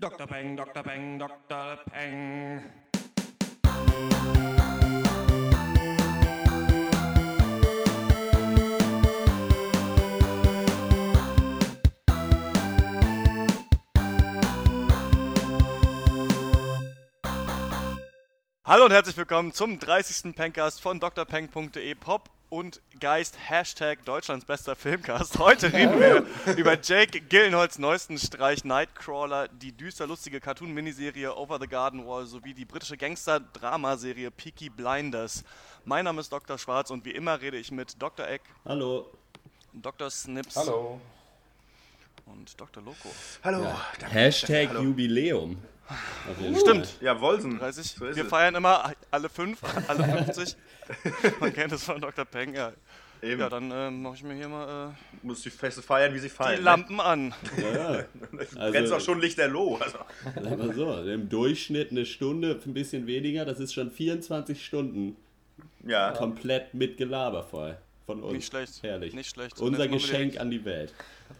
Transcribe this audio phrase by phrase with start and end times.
[0.00, 0.28] Dr.
[0.28, 0.82] Peng, Dr.
[0.84, 1.78] Peng, Dr.
[1.90, 2.62] Peng.
[18.64, 20.36] Hallo und herzlich willkommen zum 30.
[20.36, 25.38] Pencast von drpeng.de Pop und Geist Hashtag Deutschlands bester Filmcast.
[25.38, 26.26] Heute reden wir
[26.56, 32.54] über Jake Gillenholz neuesten Streich Nightcrawler, die düster lustige Cartoon-Miniserie Over the Garden Wall sowie
[32.54, 35.44] die britische Gangster-Dramaserie Peaky Blinders.
[35.84, 36.58] Mein Name ist Dr.
[36.58, 38.26] Schwarz und wie immer rede ich mit Dr.
[38.26, 39.10] Eck, Hallo.
[39.72, 40.10] Dr.
[40.10, 41.00] Snips Hallo.
[42.26, 42.82] und Dr.
[42.82, 43.10] Loco.
[43.44, 43.62] Hallo.
[43.62, 43.80] Ja.
[44.08, 44.82] Hashtag Hallo.
[44.82, 45.58] Jubiläum.
[45.88, 46.96] Auf jeden Stimmt.
[47.00, 47.58] Ja, Wolsen.
[47.58, 47.86] 30.
[47.92, 48.28] So wir es.
[48.28, 50.56] feiern immer alle fünf, alle 50.
[51.40, 52.24] Man kennt es von Dr.
[52.24, 52.54] Peng.
[52.54, 52.72] Ja,
[53.22, 53.40] Eben.
[53.40, 56.28] ja dann äh, mache ich mir hier mal äh, Muss die Feste feiern, wie sie
[56.28, 56.62] die fallen.
[56.62, 57.34] Lampen an.
[57.56, 58.04] Ja, ja.
[58.30, 58.46] Ne?
[58.56, 59.76] Also- auch schon lichterloh.
[59.76, 59.98] Also.
[60.34, 65.16] Sag mal so, im Durchschnitt eine Stunde, ein bisschen weniger, das ist schon 24 Stunden
[65.86, 66.12] Ja.
[66.12, 67.76] komplett mit Gelaber voll.
[68.08, 68.32] Von uns.
[68.32, 68.82] Nicht schlecht.
[68.82, 69.12] Herrlich.
[69.12, 69.60] Nicht schlecht.
[69.60, 70.94] Unser Geschenk an die Welt.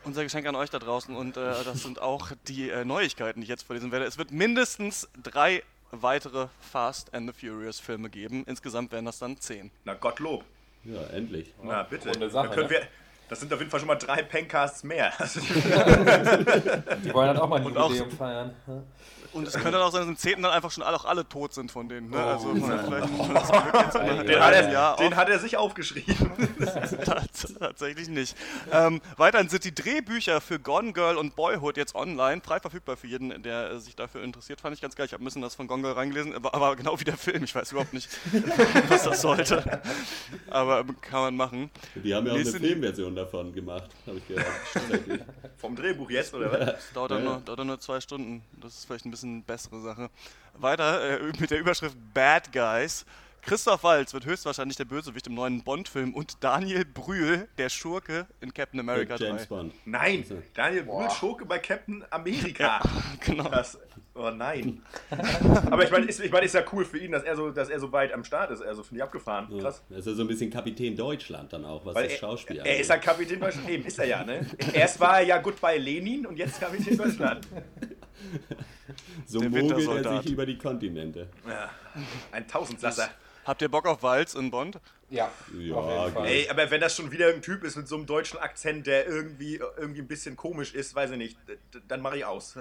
[0.05, 3.45] Unser Geschenk an euch da draußen und äh, das sind auch die äh, Neuigkeiten, die
[3.45, 4.05] ich jetzt vorlesen werde.
[4.05, 8.45] Es wird mindestens drei weitere Fast and the Furious Filme geben.
[8.47, 9.71] Insgesamt werden das dann zehn.
[9.87, 10.45] Na Gottlob.
[10.85, 11.55] Ja, endlich.
[11.63, 12.13] Na bitte.
[12.29, 12.71] Sache, Dann können ne?
[12.71, 12.83] wir,
[13.31, 15.11] das sind auf jeden Fall schon mal drei Pencasts mehr.
[15.25, 18.55] Die wollen dann auch mal ein Jubiläum feiern.
[19.33, 21.29] Und es könnte dann auch sein, dass im zehnten dann einfach schon alle, auch alle
[21.29, 22.11] tot sind von denen.
[22.11, 22.17] Ne?
[22.19, 22.21] Oh.
[22.21, 25.57] Also vielleicht das Glück jetzt in Den den, hat er, Ja, den hat er sich
[25.57, 26.17] aufgeschrieben.
[27.05, 28.37] Tats- Tatsächlich nicht.
[28.73, 33.07] Ähm, weiterhin sind die Drehbücher für Gone Girl und Boyhood jetzt online, frei verfügbar für
[33.07, 34.61] jeden, der sich dafür interessiert.
[34.61, 35.07] Fand ich ganz geil.
[35.07, 37.45] Ich habe ein bisschen das von Gone Girl reingelesen, aber, aber genau wie der Film.
[37.45, 38.09] Ich weiß überhaupt nicht,
[38.89, 39.81] was das sollte.
[40.51, 41.71] Aber ähm, kann man machen.
[41.97, 44.47] Die haben ja auch eine Filmversion davon gemacht, habe ich gehört.
[45.59, 46.59] Vom Drehbuch jetzt, oder was?
[46.59, 47.31] Das dauert, dann Ja.
[47.31, 48.43] nur, dauert dann nur zwei Stunden.
[48.61, 50.11] Das ist vielleicht ein bisschen bessere Sache.
[50.55, 53.05] Weiter äh, mit der Überschrift Bad Guys.
[53.43, 58.53] Christoph Waltz wird höchstwahrscheinlich der Bösewicht im neuen Bond-Film und Daniel Brühl der Schurke in
[58.53, 59.25] Captain America 3.
[59.25, 59.75] James Bond.
[59.87, 62.81] Nein, Daniel Brühl Schurke bei Captain Amerika.
[63.21, 63.49] Genau.
[63.49, 63.79] Das,
[64.19, 64.83] oh nein.
[65.71, 67.69] Aber ich meine, ist, ich mein, ist ja cool für ihn, dass er so, dass
[67.69, 68.63] er so weit am Start ist.
[68.63, 69.49] Also finde ich abgefahren.
[69.51, 69.63] Ja.
[69.63, 69.83] Krass.
[69.89, 72.59] Das ist ja so ein bisschen Kapitän Deutschland dann auch, was Weil das er, Schauspiel
[72.59, 73.69] er ist ja Kapitän Deutschland.
[73.69, 74.47] Eben, ist er ja, ne?
[74.73, 77.47] Erst war er ja gut bei Lenin und jetzt Kapitän Deutschland.
[79.27, 81.29] So der mogelt er sich über die Kontinente.
[81.47, 81.71] Ja,
[82.33, 83.11] ein Tausendsasser.
[83.49, 84.79] Habt ihr Bock auf Waltz in Bond?
[85.09, 86.27] Ja, Ja, auf jeden Fall.
[86.27, 89.07] Ey, aber wenn das schon wieder ein Typ ist mit so einem deutschen Akzent, der
[89.07, 91.39] irgendwie, irgendwie ein bisschen komisch ist, weiß ich nicht,
[91.89, 92.57] dann mache ich aus.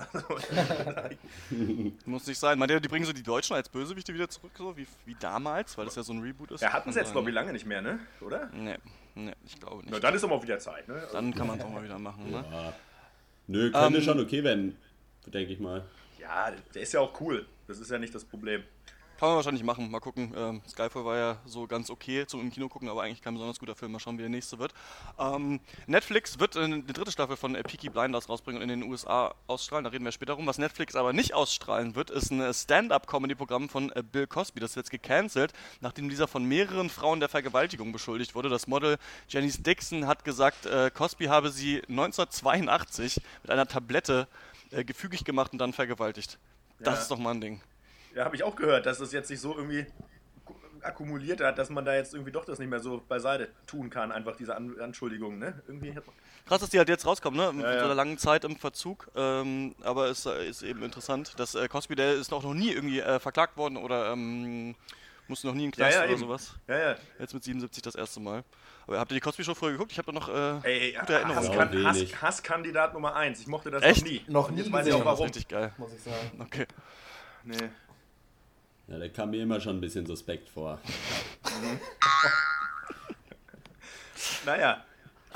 [2.05, 2.57] Muss nicht sein.
[2.57, 5.77] Meint ihr, die bringen so die Deutschen als Bösewichte wieder zurück, so wie, wie damals,
[5.77, 6.61] weil das ja so ein Reboot ist?
[6.61, 7.99] Ja, hatten sie jetzt, glaube ich, lange nicht mehr, ne?
[8.21, 8.45] Oder?
[8.53, 8.77] Ne,
[9.15, 9.91] nee, ich glaube nicht.
[9.91, 11.05] Na, dann ist aber auch wieder Zeit, ne?
[11.11, 12.45] Dann kann man es auch mal wieder machen, ne?
[12.49, 12.73] Ja.
[13.47, 14.77] Nö, könnte Ähm, schon okay werden,
[15.25, 15.83] denke ich mal.
[16.17, 17.45] Ja, der ist ja auch cool.
[17.67, 18.63] Das ist ja nicht das Problem.
[19.19, 19.89] Kann man wahrscheinlich machen.
[19.89, 20.31] Mal gucken.
[20.37, 23.57] Ähm, Skyfall war ja so ganz okay zum im Kino gucken, aber eigentlich kein besonders
[23.57, 23.91] guter Film.
[23.93, 24.73] Mal schauen, wie der nächste wird.
[25.17, 29.33] Ähm, Netflix wird eine dritte Staffel von äh, Peaky Blinders rausbringen und in den USA
[29.47, 29.85] ausstrahlen.
[29.85, 30.45] Da reden wir später rum.
[30.45, 34.59] Was Netflix aber nicht ausstrahlen wird, ist ein äh, Stand-up-Comedy-Programm von äh, Bill Cosby.
[34.59, 35.51] Das ist jetzt gecancelt,
[35.81, 38.49] nachdem dieser von mehreren Frauen der Vergewaltigung beschuldigt wurde.
[38.49, 38.97] Das Model
[39.29, 44.27] Janice Dixon hat gesagt, äh, Cosby habe sie 1982 mit einer Tablette
[44.69, 46.37] äh, gefügig gemacht und dann vergewaltigt.
[46.79, 47.01] Das Ja.
[47.01, 47.61] ist doch mal ein Ding.
[48.17, 49.85] Ja, habe ich auch gehört, dass das jetzt sich so irgendwie
[50.81, 54.11] akkumuliert hat, dass man da jetzt irgendwie doch das nicht mehr so beiseite tun kann,
[54.11, 55.61] einfach diese An Anschuldigungen, ne?
[55.67, 55.93] Irgendwie
[56.45, 57.51] Krass, dass die halt jetzt rauskommen, ne?
[57.51, 57.83] Mit Ja, so ja.
[57.85, 59.09] einer langen Zeit im Verzug.
[59.15, 62.71] Ähm, aber es äh, ist eben interessant, dass äh, Cosby, der ist auch noch nie
[62.71, 64.75] irgendwie äh, verklagt worden oder ähm,
[65.27, 66.21] musste noch nie in Knast Ja, ja, oder eben.
[66.21, 66.55] sowas.
[66.67, 66.95] Ja, ja.
[67.19, 68.43] Jetzt mit 77 das erste Mal.
[68.85, 69.91] Aber habt ihr die Cosby-Show früher geguckt?
[69.91, 71.59] Ich habe da noch äh, Ey, gute Erinnerungen.
[71.59, 72.21] Hasskan Hass.
[72.21, 73.41] Hasskandidat Nummer 1.
[73.41, 74.03] Ich mochte das Echt?
[74.05, 74.21] noch nie.
[74.27, 75.25] Noch Und nie Jetzt weiß ich auch Das ist warum.
[75.25, 75.73] richtig geil.
[75.77, 76.31] Muss ich sagen.
[76.39, 76.65] Okay.
[77.43, 77.57] Nee.
[78.87, 80.79] Ja, der kam mir immer schon ein bisschen suspekt vor.
[84.45, 84.83] Naja.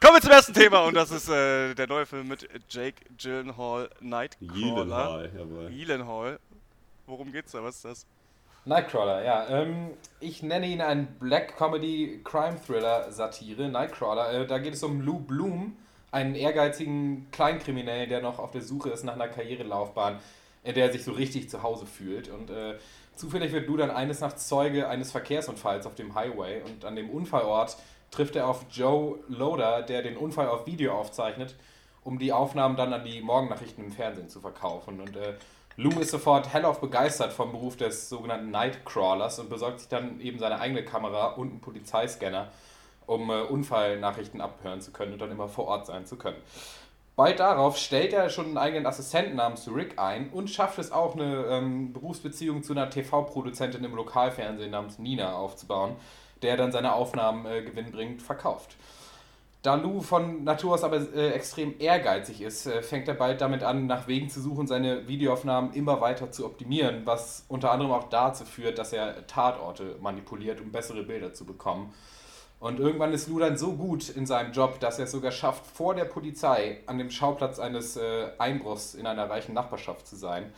[0.00, 3.88] Kommen wir zum ersten Thema und das ist äh, der neue Film mit Jake Gyllenhaal,
[4.00, 4.54] Nightcrawler.
[4.54, 5.70] Gyllenhaal, jawohl.
[5.70, 6.38] Gyllenhaal.
[7.06, 7.62] Worum geht's da?
[7.64, 8.06] Was ist das?
[8.66, 9.48] Nightcrawler, ja.
[9.48, 9.90] Ähm,
[10.20, 13.68] ich nenne ihn einen Black Comedy Crime Thriller Satire.
[13.68, 14.32] Nightcrawler.
[14.32, 15.76] Äh, da geht es um Lou Bloom,
[16.10, 20.18] einen ehrgeizigen Kleinkriminellen, der noch auf der Suche ist nach einer Karrierelaufbahn,
[20.62, 22.28] in der er sich so richtig zu Hause fühlt.
[22.28, 22.76] Und äh,
[23.16, 26.62] zufällig wird Lou dann eines Nachts Zeuge eines Verkehrsunfalls auf dem Highway.
[26.62, 27.76] Und an dem Unfallort
[28.10, 31.54] trifft er auf Joe Loader, der den Unfall auf Video aufzeichnet,
[32.04, 35.00] um die Aufnahmen dann an die Morgennachrichten im Fernsehen zu verkaufen.
[35.00, 35.34] Und äh,
[35.76, 40.38] Lou ist sofort hellauf begeistert vom Beruf des sogenannten Nightcrawlers und besorgt sich dann eben
[40.38, 42.48] seine eigene Kamera und einen Polizeiscanner,
[43.06, 46.36] um äh, Unfallnachrichten abhören zu können und dann immer vor Ort sein zu können.
[47.20, 51.14] Bald darauf stellt er schon einen eigenen Assistenten namens Rick ein und schafft es auch,
[51.14, 55.96] eine ähm, Berufsbeziehung zu einer TV-Produzentin im Lokalfernsehen namens Nina aufzubauen,
[56.40, 58.74] der dann seine Aufnahmen äh, gewinnbringend verkauft.
[59.60, 63.64] Da Lou von Natur aus aber äh, extrem ehrgeizig ist, äh, fängt er bald damit
[63.64, 68.08] an, nach Wegen zu suchen, seine Videoaufnahmen immer weiter zu optimieren, was unter anderem auch
[68.08, 71.92] dazu führt, dass er Tatorte manipuliert, um bessere Bilder zu bekommen.
[72.60, 75.66] Und irgendwann ist Lou dann so gut in seinem Job, dass er es sogar schafft,
[75.66, 80.52] vor der Polizei an dem Schauplatz eines äh, Einbruchs in einer reichen Nachbarschaft zu sein.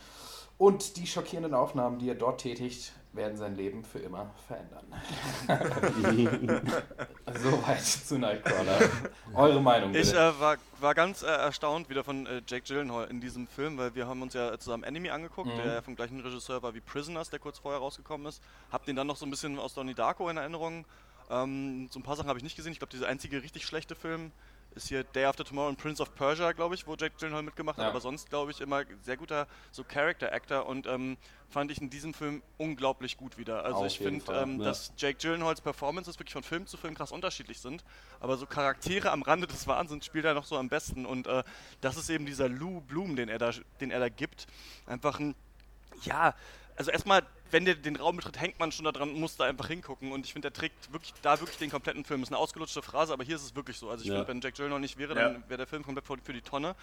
[0.57, 4.85] Und die schockierenden Aufnahmen, die er dort tätigt, werden sein Leben für immer verändern.
[7.41, 8.79] Soweit zu Nightcrawler.
[9.33, 10.09] Eure Meinung bitte.
[10.09, 13.77] Ich äh, war, war ganz äh, erstaunt wieder von äh, Jake Gyllenhaal in diesem Film,
[13.77, 15.61] weil wir haben uns ja zusammen Enemy angeguckt, Mhm.
[15.63, 18.41] der vom gleichen Regisseur war wie Prisoners, der kurz vorher rausgekommen ist.
[18.71, 20.85] Hab den dann noch so ein bisschen aus Donnie Darko in Erinnerung.
[21.29, 22.71] Ähm, so ein paar Sachen habe ich nicht gesehen.
[22.71, 24.31] Ich glaube, dieser einzige richtig schlechte Film
[24.75, 27.77] ist hier Day After Tomorrow und Prince of Persia, glaube ich, wo Jake Gyllenhaal mitgemacht
[27.77, 27.83] hat.
[27.83, 27.89] Ja.
[27.89, 31.17] Aber sonst, glaube ich, immer sehr guter so Character-Actor und ähm,
[31.49, 33.63] fand ich in diesem Film unglaublich gut wieder.
[33.63, 34.65] Also Auf ich finde, ähm, ja.
[34.65, 37.83] dass Jake Gyllenhaals Performances wirklich von Film zu Film krass unterschiedlich sind,
[38.19, 41.43] aber so Charaktere am Rande des Wahnsinns spielt er noch so am besten und äh,
[41.81, 44.47] das ist eben dieser Lou Bloom, den er da, den er da gibt.
[44.87, 45.35] Einfach ein,
[46.03, 46.33] ja,
[46.75, 49.45] also erstmal, wenn der den Raum betritt, hängt man schon da dran und muss da
[49.45, 52.23] einfach hingucken und ich finde, der trägt wirklich da wirklich den kompletten Film.
[52.23, 53.89] Ist eine ausgelutschte Phrase, aber hier ist es wirklich so.
[53.89, 54.15] Also ich Ja.
[54.15, 55.29] finde, wenn Jack Gyllenhaal nicht wäre, Ja.
[55.29, 56.75] dann wäre der Film komplett für für die Tonne.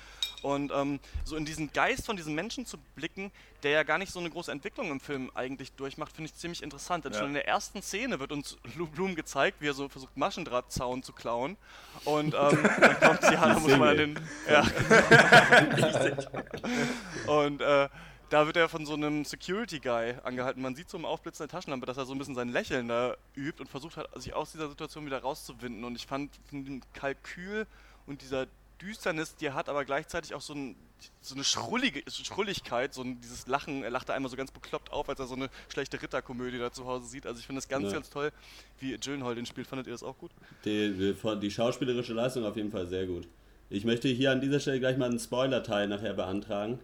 [0.42, 3.32] Und ähm, so in diesen Geist von diesem Menschen zu blicken,
[3.62, 6.62] der ja gar nicht so eine große Entwicklung im Film eigentlich durchmacht, finde ich ziemlich
[6.62, 7.04] interessant.
[7.04, 7.19] Denn Ja.
[7.19, 11.02] schon in der ersten Szene wird uns Lou Bloom gezeigt, wie er so versucht, Maschendrahtzaun
[11.02, 11.56] zu klauen.
[12.04, 12.34] Und ähm,
[12.81, 14.20] dann kommt sie da muss man an den.
[14.48, 14.62] Ja.
[17.26, 17.88] Und äh,
[18.31, 20.62] da wird er von so einem Security-Guy angehalten.
[20.62, 23.17] Man sieht so im Aufblitzen der Taschenlampe, dass er so ein bisschen sein Lächeln da
[23.37, 25.85] übt und versucht hat, sich aus dieser Situation wieder rauszuwinden.
[25.85, 27.67] Und ich fand dem Kalkül
[28.06, 28.47] und dieser
[28.81, 30.75] Düsternis, die er hat, aber gleichzeitig auch so, ein,
[31.21, 33.82] so eine Schrullige, Schrulligkeit, so ein, dieses Lachen.
[33.82, 36.73] Er lacht da einmal so ganz bekloppt auf, als er so eine schlechte Ritterkomödie da
[36.73, 37.27] zu Hause sieht.
[37.27, 37.93] Also ich finde das ganz, Ja.
[37.93, 38.32] ganz toll,
[38.79, 39.67] wie Gyllenhaal den spielt.
[39.67, 40.31] Fandet ihr das auch gut?
[40.65, 43.29] Die, die schauspielerische Leistung auf jeden Fall sehr gut.
[43.69, 46.79] Ich möchte hier an dieser Stelle gleich mal einen Spoiler-Teil nachher beantragen,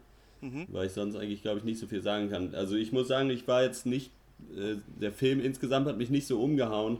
[0.73, 2.55] weil ich sonst eigentlich, glaube ich, nicht so viel sagen kann.
[2.55, 4.11] Also ich muss sagen, ich war jetzt nicht,
[4.57, 6.99] äh, der Film insgesamt hat mich nicht so umgehauen,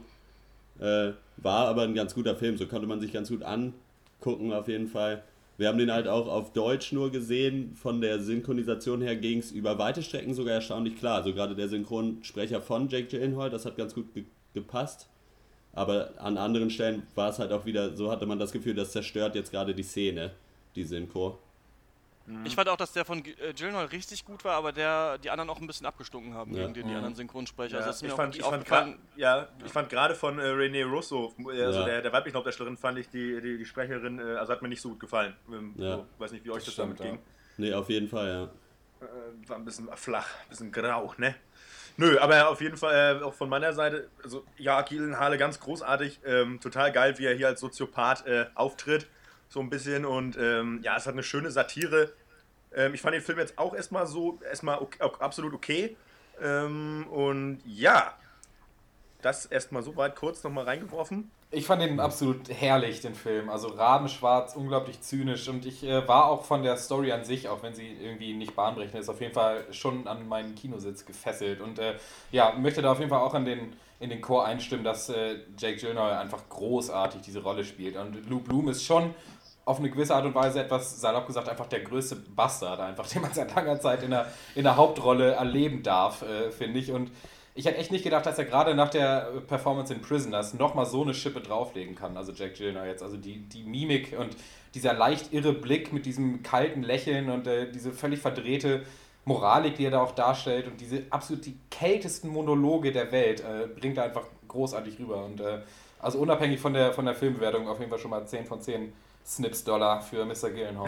[0.79, 4.67] äh, war aber ein ganz guter Film, so konnte man sich ganz gut angucken auf
[4.67, 5.23] jeden Fall.
[5.57, 9.51] Wir haben den halt auch auf Deutsch nur gesehen, von der Synchronisation her ging es
[9.51, 11.15] über weite Strecken sogar erstaunlich klar.
[11.15, 15.07] Also gerade der Synchronsprecher von Jake Gyllenhaal, das hat ganz gut ge gepasst.
[15.73, 18.91] Aber an anderen Stellen war es halt auch wieder, so hatte man das Gefühl, das
[18.91, 20.31] zerstört jetzt gerade die Szene,
[20.75, 21.37] die Synchro.
[22.43, 25.49] Ich fand auch, dass der von äh, Gyllenhaal richtig gut war, aber der die anderen
[25.49, 26.63] auch ein bisschen abgestunken haben Ja.
[26.63, 27.79] gegen die, die anderen Synchronsprecher.
[27.79, 31.33] Ja, also ich, fand, ich, fand gra- ja, ich fand gerade von äh, René Russo,
[31.49, 31.85] äh, also Ja.
[31.85, 34.81] der, der weiblichen Hauptdarstellerin, fand ich die, die, die Sprecherin, äh, also hat mir nicht
[34.81, 35.37] so gut gefallen.
[35.49, 35.97] Ähm, Ja.
[35.97, 37.19] so, weiß nicht, wie euch das, Das stimmt, damit ging.
[37.57, 38.43] Nee, auf jeden Fall, ja.
[39.07, 41.33] Äh, war ein bisschen flach, ein bisschen grau, ne?
[41.95, 46.19] Nö, aber auf jeden Fall äh, auch von meiner Seite, also ja, Gielenhalle ganz großartig,
[46.25, 49.07] ähm, total geil, wie er hier als Soziopath äh, auftritt,
[49.49, 52.13] so ein bisschen und ähm, ja, es hat eine schöne Satire.
[52.73, 55.95] Ähm, ich fand den Film jetzt auch erstmal so, erstmal ok ok- absolut okay
[56.41, 58.13] ähm, und ja,
[59.21, 61.31] das erstmal so weit kurz nochmal reingeworfen.
[61.49, 63.49] Ich fand den absolut herrlich, den Film.
[63.49, 65.47] Also rabenschwarz, unglaublich zynisch.
[65.47, 68.53] Und ich äh, war auch von der Story an sich, auch wenn sie irgendwie nicht
[68.53, 71.61] bahnbrechend ist, auf jeden Fall schon an meinen Kinositz gefesselt.
[71.61, 71.95] Und äh,
[72.31, 75.37] ja, möchte da auf jeden Fall auch an den, in den Chor einstimmen, dass äh,
[75.57, 77.95] Jake Gyllenhaal einfach großartig diese Rolle spielt.
[77.97, 79.13] Und Lou Bloom ist schon
[79.65, 83.21] auf eine gewisse Art und Weise etwas, salopp gesagt, einfach der größte Bastard, einfach, den
[83.21, 86.91] man seit langer Zeit in der, in der Hauptrolle erleben darf, äh, finde ich.
[86.91, 87.11] Und
[87.55, 91.01] ich hätte echt nicht gedacht, dass er gerade nach der Performance in Prisoners nochmal so
[91.01, 92.15] eine Schippe drauflegen kann.
[92.15, 93.01] Also Jack Gyllenhaal jetzt.
[93.01, 94.37] Also die, die Mimik und
[94.75, 98.83] dieser leicht irre Blick mit diesem kalten Lächeln und äh, diese völlig verdrehte
[99.27, 103.67] Moralik, die er da auch darstellt und diese absolut die kältesten Monologe der Welt äh,
[103.67, 105.25] bringt er einfach großartig rüber.
[105.25, 105.59] Und äh,
[105.99, 108.93] also unabhängig von der, von der Filmbewertung auf jeden Fall schon mal 10 von 10
[109.25, 110.35] Snips-Dollar für Mr.
[110.35, 110.79] Sagen.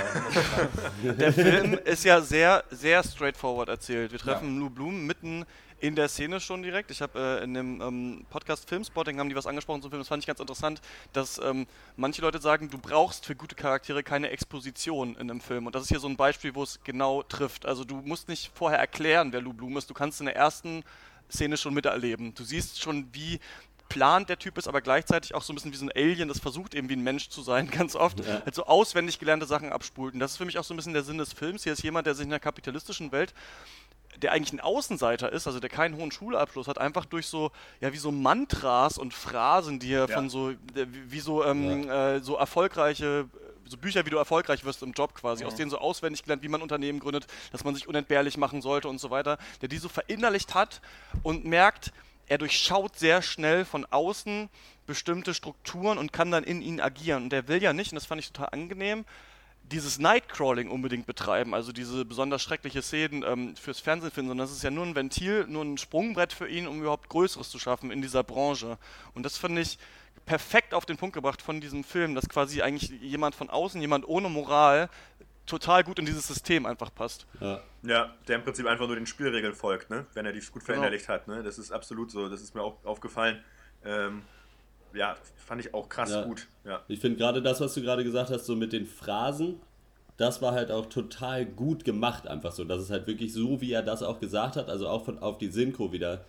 [1.19, 4.13] Der Film ist ja sehr, sehr straightforward erzählt.
[4.13, 5.43] Wir treffen Lou Bloom mitten
[5.79, 6.91] in der Szene schon direkt.
[6.91, 10.01] Ich habe äh, in dem ähm, Podcast Filmspotting haben die was angesprochen zum Film.
[10.01, 10.81] Das fand ich ganz interessant,
[11.13, 15.65] dass ähm, manche Leute sagen, du brauchst für gute Charaktere keine Exposition in einem Film.
[15.65, 17.65] Und das ist hier so ein Beispiel, wo es genau trifft.
[17.65, 19.89] Also du musst nicht vorher erklären, wer Lou Bloom ist.
[19.89, 20.83] Du kannst in der ersten
[21.31, 22.33] Szene schon miterleben.
[22.33, 23.39] Du siehst schon, wie
[23.89, 26.39] plant der Typ ist, aber gleichzeitig auch so ein bisschen wie so ein Alien, das
[26.39, 28.41] versucht eben wie ein Mensch zu sein, ganz oft, Ja.
[28.46, 30.13] halt so auswendig gelernte Sachen abspult.
[30.13, 31.63] Und das ist für mich auch so ein bisschen der Sinn des Films.
[31.63, 33.34] Hier ist jemand, der sich in einer kapitalistischen Welt
[34.24, 37.93] der eigentlich ein Außenseiter ist, also der keinen hohen Schulabschluss hat, einfach durch so, ja,
[37.93, 40.13] wie so Mantras und Phrasen, die er Ja.
[40.15, 43.29] von so, der- wie so, ähm, äh, so erfolgreiche
[43.65, 46.48] so Bücher, wie du erfolgreich wirst im Job quasi, aus denen so auswendig gelernt, wie
[46.50, 49.88] man Unternehmen gründet, dass man sich unentbehrlich machen sollte und so weiter, der die so
[49.88, 50.81] verinnerlicht hat
[51.24, 51.93] und merkt,
[52.29, 54.50] er durchschaut sehr schnell von außen
[54.86, 57.24] bestimmte Strukturen und kann dann in ihnen agieren.
[57.24, 59.03] Und er will ja nicht, und das fand ich total angenehm,
[59.63, 64.55] dieses Nightcrawling unbedingt betreiben, also diese besonders schreckliche Szenen ähm, fürs Fernsehen finden, sondern das
[64.55, 67.91] ist ja nur ein Ventil, nur ein Sprungbrett für ihn, um überhaupt Größeres zu schaffen
[67.91, 68.77] in dieser Branche.
[69.13, 69.77] Und das finde ich
[70.25, 74.07] perfekt auf den Punkt gebracht von diesem Film, dass quasi eigentlich jemand von außen, jemand
[74.07, 74.89] ohne Moral,
[75.50, 77.25] total gut in dieses System einfach passt.
[77.41, 77.62] Ja.
[77.84, 80.06] ja, der im Prinzip einfach nur den Spielregeln folgt, ne?
[80.13, 80.65] wenn er die gut Genau.
[80.65, 81.27] verinnerlicht hat.
[81.27, 81.44] Ne?
[81.44, 83.44] Das ist absolut so, das ist mir auch aufgefallen.
[83.84, 84.22] Ähm,
[84.94, 85.15] ja,
[85.46, 86.24] fand ich auch krass Ja.
[86.24, 86.48] gut.
[86.65, 86.82] Ja.
[86.88, 89.60] Ich finde gerade das, was du gerade gesagt hast, so mit den Phrasen,
[90.18, 92.63] das war halt auch total gut gemacht, einfach so.
[92.65, 95.38] Das ist halt wirklich so, wie er das auch gesagt hat, also auch von auf
[95.38, 96.25] die Synchro wieder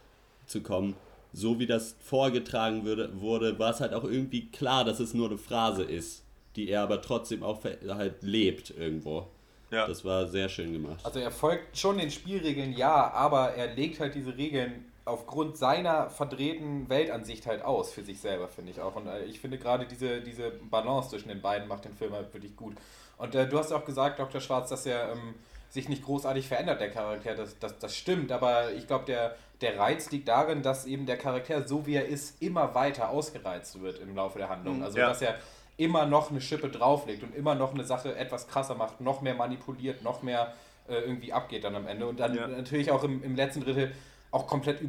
[0.47, 0.95] zu kommen,
[1.33, 5.29] so wie das vorgetragen würde, wurde, war es halt auch irgendwie klar, dass es nur
[5.29, 6.25] eine Phrase ist,
[6.57, 9.27] die er aber trotzdem auch halt lebt irgendwo.
[9.71, 9.87] Ja.
[9.87, 11.01] Das war sehr schön gemacht.
[11.05, 16.11] Also er folgt schon den Spielregeln, ja, aber er legt halt diese Regeln aufgrund seiner
[16.11, 18.97] verdrehten Weltansicht halt aus für sich selber, finde ich auch.
[18.97, 22.33] Und äh, ich finde gerade diese, diese Balance zwischen den beiden macht den Film halt
[22.35, 22.75] wirklich gut.
[23.17, 24.41] Und äh, du hast auch gesagt, Dr.
[24.41, 25.35] Schwarz, dass er ähm,
[25.69, 27.35] sich nicht großartig verändert, der Charakter.
[27.35, 31.17] Das, das, das stimmt, aber ich glaube, der, der Reiz liegt darin, dass eben der
[31.17, 34.83] Charakter, so wie er ist, immer weiter ausgereizt wird im Laufe der Handlung.
[34.83, 35.09] Also Ja.
[35.09, 35.37] dass er
[35.81, 39.35] immer noch eine Schippe drauflegt und immer noch eine Sache etwas krasser macht, noch mehr
[39.35, 40.53] manipuliert, noch mehr
[40.89, 42.07] äh, irgendwie abgeht dann am Ende.
[42.07, 42.47] Und dann Ja.
[42.47, 43.93] natürlich auch im, im letzten Drittel
[44.31, 44.81] auch komplett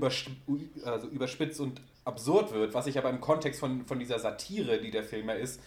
[0.84, 4.92] also überspitzt und absurd wird, was ich aber im Kontext von, von dieser Satire, die
[4.92, 5.62] der Film ja ist,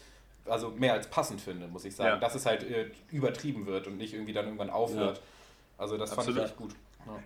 [0.45, 2.11] also mehr als passend finde, muss ich sagen.
[2.11, 2.17] Ja.
[2.19, 5.23] Dass es halt äh, übertrieben wird und nicht irgendwie dann irgendwann aufhört.
[5.79, 6.37] Also das Absolut.
[6.37, 6.75] fand ich echt gut.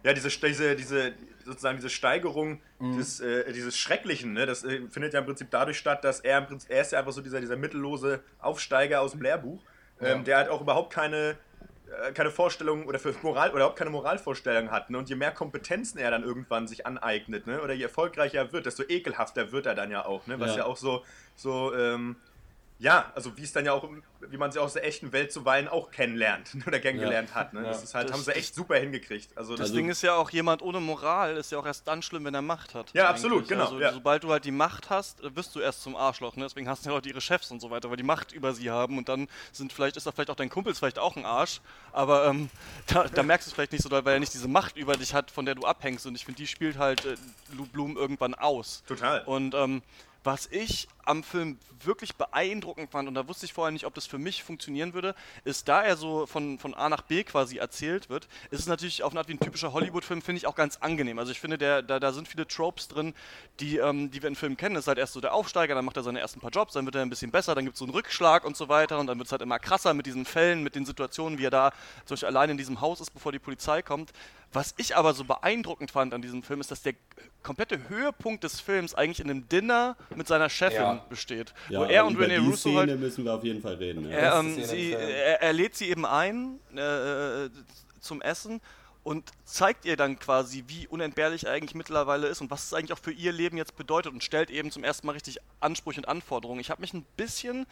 [0.02, 0.12] Ja.
[0.12, 1.12] Diese, diese, diese,
[1.44, 2.96] sozusagen diese Steigerung Mhm.
[2.98, 6.38] des, äh, dieses Schrecklichen, ne, das äh, findet ja im Prinzip dadurch statt, dass er
[6.38, 9.62] im Prinzip, er ist ja einfach so dieser, dieser mittellose Aufsteiger aus dem Lehrbuch,
[10.00, 10.22] ähm, Ja.
[10.22, 11.36] der halt auch überhaupt keine,
[12.06, 14.90] äh, keine Vorstellung oder für Moral oder überhaupt keine Moralvorstellung hat.
[14.90, 14.98] Ne?
[14.98, 17.60] Und je mehr Kompetenzen er dann irgendwann sich aneignet, ne?
[17.62, 20.38] oder je erfolgreicher er wird, desto ekelhafter wird er dann ja auch, ne?
[20.38, 20.64] Was ja, Ja.
[20.66, 21.04] auch so,
[21.34, 22.16] so ähm,
[22.80, 23.88] ja, also wie es dann ja auch,
[24.20, 27.52] wie man sie aus der echten Welt zuweilen auch kennenlernt oder kennengelernt hat.
[27.52, 27.62] Ne?
[27.62, 27.68] Ja.
[27.68, 29.36] Das ist halt, Das- haben sie echt super hingekriegt.
[29.36, 31.88] Also das Das Also- Ding ist ja auch, jemand ohne Moral ist ja auch erst
[31.88, 32.92] dann schlimm, wenn er Macht hat.
[32.94, 33.24] Ja, eigentlich.
[33.24, 33.92] absolut, genau, Also, ja.
[33.92, 36.36] Sobald du halt die Macht hast, äh, wirst du erst zum Arschloch.
[36.36, 36.44] Ne?
[36.44, 38.70] Deswegen hast du ja auch ihre Chefs und so weiter, weil die Macht über sie
[38.70, 41.24] haben und dann sind vielleicht, ist da vielleicht auch dein Kumpel ist vielleicht auch ein
[41.24, 41.60] Arsch,
[41.92, 42.48] aber ähm,
[42.86, 44.94] da, da merkst du es vielleicht nicht so doll, weil er nicht diese Macht über
[44.96, 46.06] dich hat, von der du abhängst.
[46.06, 47.16] Und ich finde, die spielt halt äh,
[47.56, 48.84] Lou Bloom irgendwann aus.
[48.86, 49.22] Total.
[49.24, 49.82] Und ähm,
[50.28, 54.04] was ich am Film wirklich beeindruckend fand, und da wusste ich vorher nicht, ob das
[54.04, 58.10] für mich funktionieren würde, ist, da er so von, von A nach B quasi erzählt
[58.10, 60.76] wird, ist es natürlich auf eine Art wie ein typischer Hollywood-Film, finde ich auch ganz
[60.76, 61.18] angenehm.
[61.18, 63.14] Also ich finde, der, da, da sind viele Tropes drin,
[63.58, 64.74] die, ähm, die wir in Filmen kennen.
[64.74, 66.84] Das ist halt erst so der Aufsteiger, dann macht er seine ersten paar Jobs, dann
[66.84, 69.06] wird er ein bisschen besser, dann gibt es so einen Rückschlag und so weiter und
[69.06, 71.70] dann wird es halt immer krasser mit diesen Fällen, mit den Situationen, wie er da
[72.04, 74.12] zum Beispiel allein in diesem Haus ist, bevor die Polizei kommt.
[74.52, 76.94] Was ich aber so beeindruckend fand an diesem Film, ist, dass der
[77.42, 81.04] komplette Höhepunkt des Films eigentlich in einem Dinner mit seiner Chefin Ja.
[81.08, 81.54] besteht.
[81.68, 83.74] Ja, wo er und über René die Russo Szene halt müssen wir auf jeden Fall
[83.74, 84.08] reden.
[84.10, 84.16] Ja.
[84.16, 87.48] er, ähm, sie, er, er lädt sie eben ein äh,
[88.00, 88.60] zum Essen
[89.04, 92.92] und zeigt ihr dann quasi, wie unentbehrlich er eigentlich mittlerweile ist und was es eigentlich
[92.92, 96.08] auch für ihr Leben jetzt bedeutet und stellt eben zum ersten Mal richtig Ansprüche und
[96.08, 96.60] Anforderungen.
[96.60, 97.66] Ich habe mich ein bisschen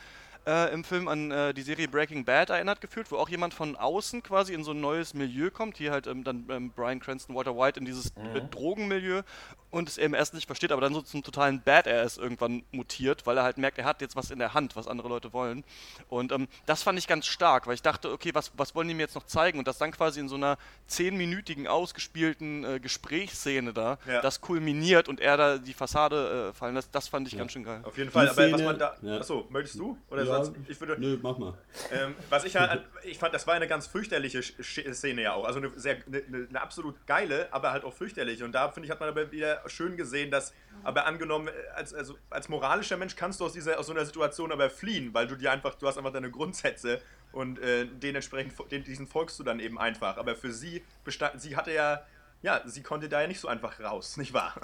[0.47, 3.77] äh, im Film an äh, die Serie Breaking Bad erinnert gefühlt, wo auch jemand von
[3.77, 7.35] außen quasi in so ein neues Milieu kommt, hier halt ähm, dann ähm, Brian Cranston,
[7.35, 9.23] Walter White in dieses äh, Drogenmilieu
[9.71, 13.37] und es eben erst nicht versteht, aber dann so zum totalen Badass irgendwann mutiert, weil
[13.37, 15.65] er halt merkt, er hat jetzt was in der Hand, was andere Leute wollen.
[16.09, 18.95] Und ähm, das fand ich ganz stark, weil ich dachte, okay, was, was wollen die
[18.95, 19.59] mir jetzt noch zeigen?
[19.59, 24.23] Und das dann quasi in so einer zehnminütigen ausgespielten äh, Gesprächsszene da, Ja.
[24.23, 27.65] das kulminiert und er da die Fassade äh, fallen lässt, das fand ich ganz schön
[27.65, 27.81] geil.
[27.85, 28.97] Auf jeden Fall, Die aber was Szene- man da.
[29.03, 29.19] ja.
[29.19, 29.99] Achso, möchtest du?
[30.11, 30.53] Oder Ja, sonst?
[30.69, 30.97] Ich würde.
[30.99, 31.55] Nö, mach mal.
[31.93, 35.45] Ähm, was ich halt, ich fand, das war eine ganz fürchterliche Szene ja auch.
[35.45, 38.45] Also eine, sehr, eine, eine, eine absolut geile, aber halt auch fürchterliche.
[38.45, 40.53] Und da finde ich, hat man aber wieder schön gesehen, dass,
[40.85, 44.53] aber angenommen, als, also, als moralischer Mensch kannst du aus, dieser, aus so einer Situation
[44.53, 47.01] aber fliehen, weil du dir einfach, du hast einfach deine Grundsätze
[47.33, 50.17] und äh, dementsprechend, den, diesen folgst du dann eben einfach.
[50.17, 52.03] Aber für sie bestand, sie hatte ja,
[52.43, 54.55] ja, sie konnte da ja nicht so einfach raus, nicht wahr?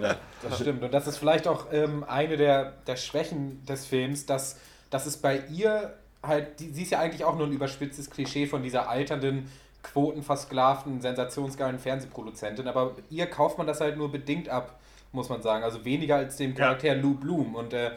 [0.00, 0.16] Ja.
[0.42, 0.82] Das stimmt.
[0.82, 4.58] Und das ist vielleicht auch ähm, eine der, der Schwächen des Films, dass,
[4.90, 8.62] dass es bei ihr halt, sie ist ja eigentlich auch nur ein überspitztes Klischee von
[8.62, 9.50] dieser alternden,
[9.82, 14.78] quotenversklavten, sensationsgeilen Fernsehproduzentin, aber ihr kauft man das halt nur bedingt ab,
[15.12, 15.64] muss man sagen.
[15.64, 17.54] Also weniger als dem Charakter Lou Bloom.
[17.54, 17.92] Und, äh,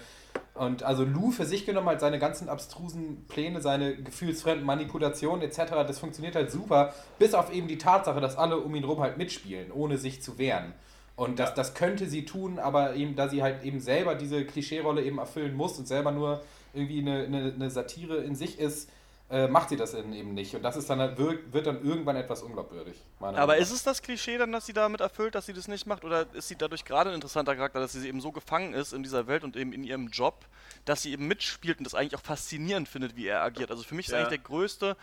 [0.54, 5.72] und also Lou für sich genommen halt seine ganzen abstrusen Pläne, seine gefühlsfremden Manipulationen etc.,
[5.88, 9.18] das funktioniert halt super, bis auf eben die Tatsache, dass alle um ihn rum halt
[9.18, 10.74] mitspielen, ohne sich zu wehren.
[11.16, 15.04] Und das, das könnte sie tun, aber eben, da sie halt eben selber diese Klischeerolle
[15.04, 16.42] eben erfüllen muss und selber nur
[16.74, 18.90] irgendwie eine, eine, eine Satire in sich ist,
[19.30, 20.54] äh, macht sie das eben nicht.
[20.56, 22.96] Und das ist dann halt, wird, wird dann irgendwann etwas unglaubwürdig.
[23.20, 26.04] Aber ist es das Klischee dann, dass sie damit erfüllt, dass sie das nicht macht?
[26.04, 29.02] Oder ist sie dadurch gerade ein interessanter Charakter, dass sie eben so gefangen ist in
[29.02, 30.46] dieser Welt und eben in ihrem Job,
[30.86, 33.72] dass sie eben mitspielt und das eigentlich auch faszinierend findet, wie er agiert?
[33.72, 34.20] Also für mich ist Ja.
[34.20, 34.98] eigentlich der größte,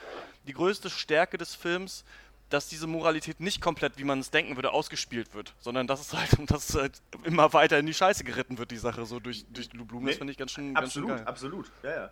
[0.47, 2.05] die größte Stärke des Films,
[2.51, 6.13] dass diese Moralität nicht komplett, wie man es denken würde, ausgespielt wird, sondern dass es
[6.13, 9.47] halt, dass es halt immer weiter in die Scheiße geritten wird, die Sache, so durch,
[9.53, 10.05] durch Lou Bloom.
[10.05, 11.27] Das Nee, finde ich ganz schön, ganz schön Absolut, geil.
[11.27, 11.71] absolut.
[11.83, 12.11] Ja, ja.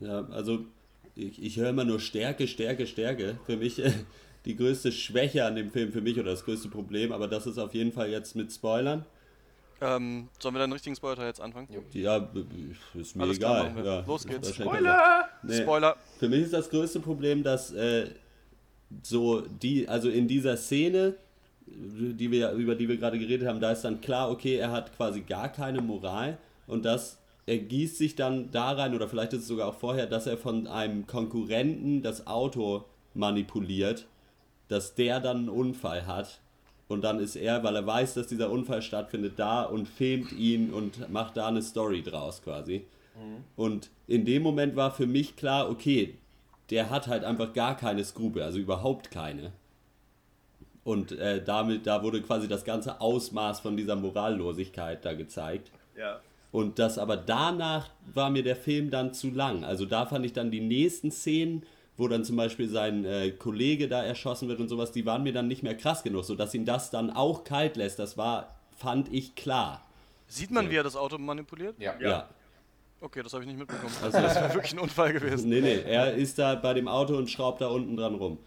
[0.00, 0.64] Ja, also
[1.16, 3.38] ich, ich höre immer nur Stärke, Stärke, Stärke.
[3.46, 3.92] Für mich äh,
[4.44, 7.58] die größte Schwäche an dem Film, für mich oder das größte Problem, aber das ist
[7.58, 9.04] auf jeden Fall jetzt mit Spoilern.
[9.80, 11.68] Ähm, sollen wir dann richtigen Spoiler jetzt anfangen?
[11.92, 12.28] Ja,
[12.94, 13.76] ist mir Alles klar, egal.
[13.76, 13.84] wir.
[13.84, 14.54] ja, Los geht's.
[14.54, 15.28] Spoiler!
[15.42, 15.96] Nee, Spoiler.
[16.18, 18.10] Für mich ist das größte Problem, dass äh,
[19.02, 21.14] so die, also in dieser Szene,
[21.66, 24.96] die wir, über die wir gerade geredet haben, da ist dann klar, okay, er hat
[24.96, 29.48] quasi gar keine Moral und das ergießt sich dann da rein, oder vielleicht ist es
[29.48, 34.06] sogar auch vorher, dass er von einem Konkurrenten das Auto manipuliert,
[34.68, 36.40] dass der dann einen Unfall hat.
[36.88, 40.72] Und dann ist er, weil er weiß, dass dieser Unfall stattfindet, da und filmt ihn
[40.72, 42.84] und macht da eine Story draus quasi.
[43.56, 46.14] Und in dem Moment war für mich klar, okay,
[46.70, 49.52] der hat halt einfach gar keine Skrupel, also überhaupt keine.
[50.84, 55.70] Und äh, damit, da wurde quasi das ganze Ausmaß von dieser Morallosigkeit da gezeigt.
[55.96, 56.20] Ja.
[56.52, 59.64] Und das aber danach war mir der Film dann zu lang.
[59.64, 61.64] Also da fand ich dann die nächsten Szenen,
[61.96, 65.32] wo dann zum Beispiel sein äh, Kollege da erschossen wird und sowas, die waren mir
[65.32, 67.98] dann nicht mehr krass genug, sodass ihn das dann auch kalt lässt.
[67.98, 69.84] Das war, fand ich klar.
[70.26, 71.78] Sieht man, wie er das Auto manipuliert?
[71.78, 71.94] Ja.
[72.00, 72.28] Ja.
[73.04, 73.06] Ja.
[73.06, 73.92] Okay, das habe ich nicht mitbekommen.
[74.02, 75.48] Also- das wäre wirklich ein Unfall gewesen.
[75.50, 78.38] Nee, nee, er ist da bei dem Auto und schraubt da unten dran rum.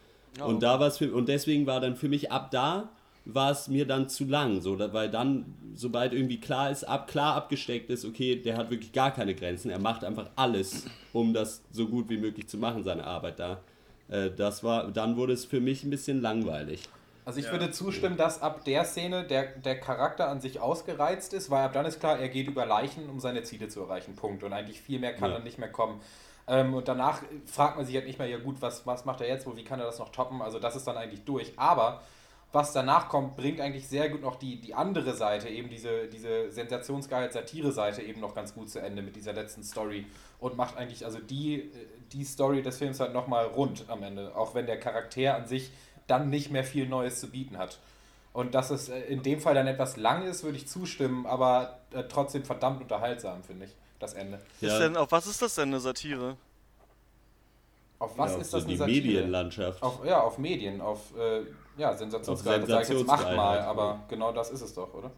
[0.44, 2.90] und da war's für, und deswegen war dann für mich ab da
[3.26, 5.46] war es mir dann zu lang, so, weil dann,
[5.76, 9.70] sobald irgendwie klar ist, ab, klar abgesteckt ist, okay, der hat wirklich gar keine Grenzen,
[9.70, 13.60] er macht einfach alles, um das so gut wie möglich zu machen, seine Arbeit da.
[14.10, 16.84] Äh, das war, dann wurde es für mich ein bisschen langweilig.
[17.28, 17.52] Also ich Ja.
[17.52, 21.74] würde zustimmen, dass ab der Szene der, der Charakter an sich ausgereizt ist, weil ab
[21.74, 24.16] dann ist klar, er geht über Leichen, um seine Ziele zu erreichen.
[24.16, 24.44] Punkt.
[24.46, 25.36] Und eigentlich viel mehr kann Ja.
[25.36, 26.00] dann nicht mehr kommen.
[26.48, 29.28] Ähm, und danach fragt man sich halt nicht mehr, ja gut, was, was macht er
[29.28, 30.42] jetzt wohl, wie kann er das noch toppen?
[30.42, 31.52] Also das ist dann eigentlich durch.
[31.58, 32.02] Aber
[32.54, 36.50] was danach kommt, bringt eigentlich sehr gut noch die, die andere Seite, eben diese, diese
[36.50, 40.06] sensationsgeile Satire-Seite eben noch ganz gut zu Ende mit dieser letzten Story
[40.40, 41.70] und macht eigentlich also die,
[42.14, 45.72] die Story des Films halt nochmal rund am Ende, auch wenn der Charakter an sich
[46.08, 47.80] dann nicht mehr viel Neues zu bieten hat.
[48.34, 51.80] Und dass es äh, in dem Fall dann etwas lang ist, würde ich zustimmen, aber
[51.92, 54.40] äh, trotzdem verdammt unterhaltsam, finde ich, das Ende.
[54.62, 56.38] Ist denn, auf was ist das denn eine Satire?
[58.00, 59.06] Auf was ja, ist so das eine die Satire?
[59.06, 59.82] Medienlandschaft.
[59.82, 61.42] Auf, ja, auf Medien, auf äh,
[61.78, 62.62] ja, Sensationsgeil.
[62.62, 64.04] Auf Das sag ich jetzt achtmal, Sensationsgeilheit, aber ja.
[64.08, 65.12] genau das ist es doch, oder?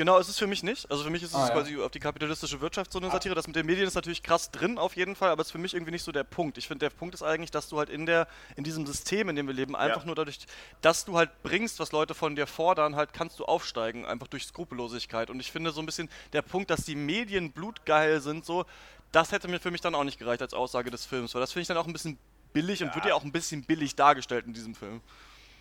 [0.00, 0.90] Genau, ist es für mich nicht.
[0.90, 1.52] Also für mich ist es Ah, ja.
[1.52, 3.34] quasi auf die kapitalistische Wirtschaft so eine Satire.
[3.34, 5.74] Das mit den Medien ist natürlich krass drin auf jeden Fall, aber ist für mich
[5.74, 6.56] irgendwie nicht so der Punkt.
[6.56, 9.36] Ich finde, der Punkt ist eigentlich, dass du halt in der in diesem System, in
[9.36, 10.06] dem wir leben, einfach Ja.
[10.06, 10.38] nur dadurch,
[10.80, 14.46] dass du halt bringst, was Leute von dir fordern, halt kannst du aufsteigen, einfach durch
[14.46, 15.28] Skrupellosigkeit.
[15.28, 18.64] Und ich finde so ein bisschen der Punkt, dass die Medien blutgeil sind, so,
[19.12, 21.52] das hätte mir für mich dann auch nicht gereicht als Aussage des Films, weil das
[21.52, 22.16] finde ich dann auch ein bisschen
[22.54, 25.02] billig und wird ja auch ein bisschen billig dargestellt in diesem Film.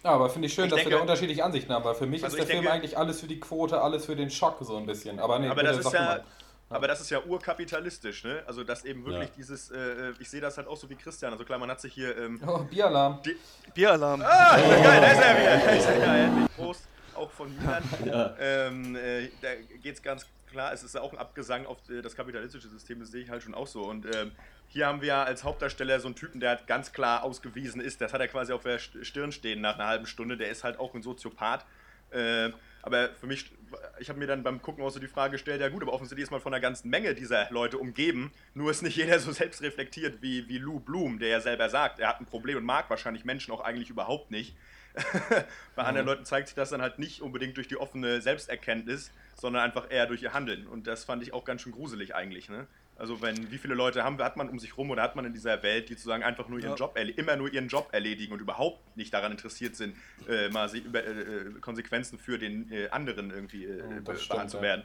[0.03, 2.05] Ja, aber finde ich schön, Ich dass denke- wir da unterschiedliche Ansichten haben, weil für
[2.05, 4.29] mich Also ist der ich Film denke- eigentlich alles für die Quote, alles für den
[4.29, 5.19] Schock so ein bisschen.
[5.19, 6.23] Aber nee, Aber das ist ja, mal.
[6.69, 8.41] aber das ist ja urkapitalistisch, ne?
[8.47, 9.35] Also dass eben wirklich Ja.
[9.38, 11.33] dieses, äh, ich sehe das halt auch so wie Christian.
[11.33, 12.17] Also klar, man hat sich hier.
[12.17, 13.19] Ähm, Oh, Bieralarm.
[13.73, 14.21] Bieralarm.
[14.21, 15.57] ah, geil, da ist er wieder.
[15.65, 16.15] Da ist er wieder.
[16.15, 16.55] Endlich.
[16.55, 16.83] Prost,
[17.15, 17.83] auch von Milan.
[18.05, 18.35] Ja.
[18.39, 19.49] Ähm, äh, da
[19.83, 23.09] geht es ganz klar, es ist auch ein Abgesang auf äh, das kapitalistische System, das
[23.12, 23.81] sehe ich halt schon auch so.
[23.83, 24.31] Und ähm,
[24.69, 28.01] hier haben wir als Hauptdarsteller so einen Typen, der halt ganz klar ausgewiesen ist.
[28.01, 30.38] Das hat er quasi auf der St- Stirn stehen nach einer halben Stunde.
[30.38, 31.65] Der ist halt auch ein Soziopath.
[32.12, 32.51] Äh,
[32.82, 33.51] aber für mich,
[33.99, 36.23] ich habe mir dann beim Gucken auch so die Frage gestellt, ja gut, aber offensichtlich
[36.23, 38.32] ist man von einer ganzen Menge dieser Leute umgeben.
[38.53, 42.08] Nur ist nicht jeder so selbstreflektiert wie, wie Lou Bloom, der ja selber sagt, er
[42.08, 44.55] hat ein Problem und mag wahrscheinlich Menschen auch eigentlich überhaupt nicht.
[45.75, 49.63] Bei anderen Leuten zeigt sich das dann halt nicht unbedingt durch die offene Selbsterkenntnis, sondern
[49.63, 50.67] einfach eher durch ihr Handeln.
[50.67, 52.49] Und das fand ich auch ganz schön gruselig eigentlich.
[52.49, 52.65] Ne?
[52.99, 55.33] Also wenn, wie viele Leute haben, hat man um sich rum oder hat man in
[55.33, 56.75] dieser Welt, die sozusagen einfach nur ihren Ja.
[56.75, 59.95] Job immer nur ihren Job erledigen und überhaupt nicht daran interessiert sind,
[60.27, 64.49] äh, mal sich über äh, äh, Konsequenzen für den äh, anderen irgendwie äh, stimmt, behandelt
[64.51, 64.83] zu werden.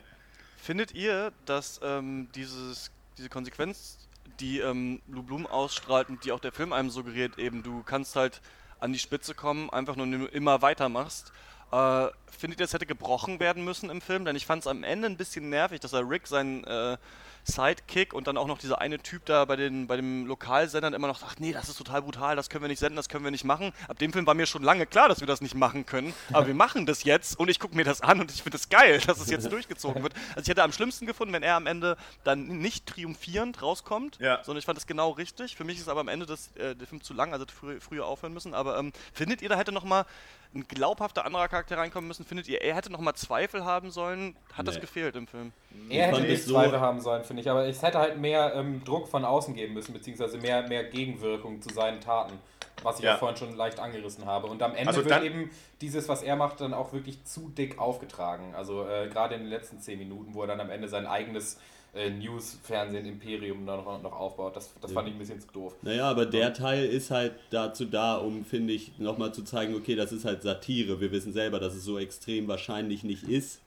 [0.57, 3.99] Findet ihr, dass ähm, dieses, diese Konsequenz,
[4.41, 8.17] die ähm, Lou Blum ausstrahlt und die auch der Film einem suggeriert, eben du kannst
[8.17, 8.41] halt
[8.81, 11.33] an die Spitze kommen, einfach nur wenn du immer weitermachst,
[11.73, 14.25] äh, findet ihr, es hätte gebrochen werden müssen im Film?
[14.25, 16.97] Denn ich fand es am Ende ein bisschen nervig, dass er Rick seinen, äh,
[17.45, 21.07] Sidekick und dann auch noch dieser eine Typ da bei, den, bei dem Lokalsendern immer
[21.07, 23.31] noch sagt, nee, das ist total brutal, das können wir nicht senden, das können wir
[23.31, 23.73] nicht machen.
[23.89, 26.47] Ab dem Film war mir schon lange klar, dass wir das nicht machen können, aber
[26.47, 28.69] wir machen das jetzt und ich gucke mir das an und ich finde es das
[28.71, 30.15] geil, dass es jetzt durchgezogen wird.
[30.31, 34.43] Also ich hätte am schlimmsten gefunden, wenn er am Ende dann nicht triumphierend rauskommt, Ja.
[34.43, 35.57] sondern ich fand das genau richtig.
[35.57, 37.45] Für mich ist aber am Ende das, äh, der Film zu lang, also
[37.81, 38.55] früher aufhören müssen.
[38.55, 40.07] Aber ähm, findet ihr, da hätte noch mal
[40.55, 42.25] ein glaubhafter anderer Charakter reinkommen müssen?
[42.25, 44.37] Findet ihr, er hätte noch mal Zweifel haben sollen?
[44.53, 44.81] Hat das Nee.
[44.83, 45.53] gefehlt im Film?
[45.89, 47.51] Er hätte fand nicht so- Zweifel haben sollen, finde ich.
[47.51, 51.61] Aber es hätte halt mehr ähm, Druck von außen geben müssen, beziehungsweise mehr, mehr Gegenwirkung
[51.61, 52.39] zu seinen Taten.
[52.83, 53.17] Was ich ja.
[53.17, 54.49] Vorhin schon leicht angerissen habe.
[54.49, 57.79] Und am Ende Also wird eben dieses, was er macht, dann auch wirklich zu dick
[57.79, 58.53] aufgetragen.
[58.55, 61.59] Also äh, gerade in den letzten zehn Minuten, wo er dann am Ende sein eigenes
[61.95, 64.57] äh, News-Fernsehen-Imperium noch, noch aufbaut.
[64.57, 65.75] Das, das fand ich ein bisschen zu doof.
[65.83, 69.95] Naja, aber der Teil ist halt dazu da, um, finde ich, nochmal zu zeigen, okay,
[69.95, 71.01] das ist halt Satire.
[71.01, 73.61] Wir wissen selber, dass es so extrem wahrscheinlich nicht ist.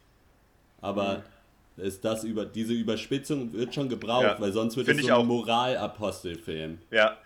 [0.81, 1.23] Aber
[1.77, 5.11] ist das über, diese Überspitzung wird schon gebraucht, Ja, weil sonst wird finde es ich
[5.11, 5.21] so auch.
[5.21, 6.79] ein Moralapostelfilm.
[6.91, 7.17] Ja.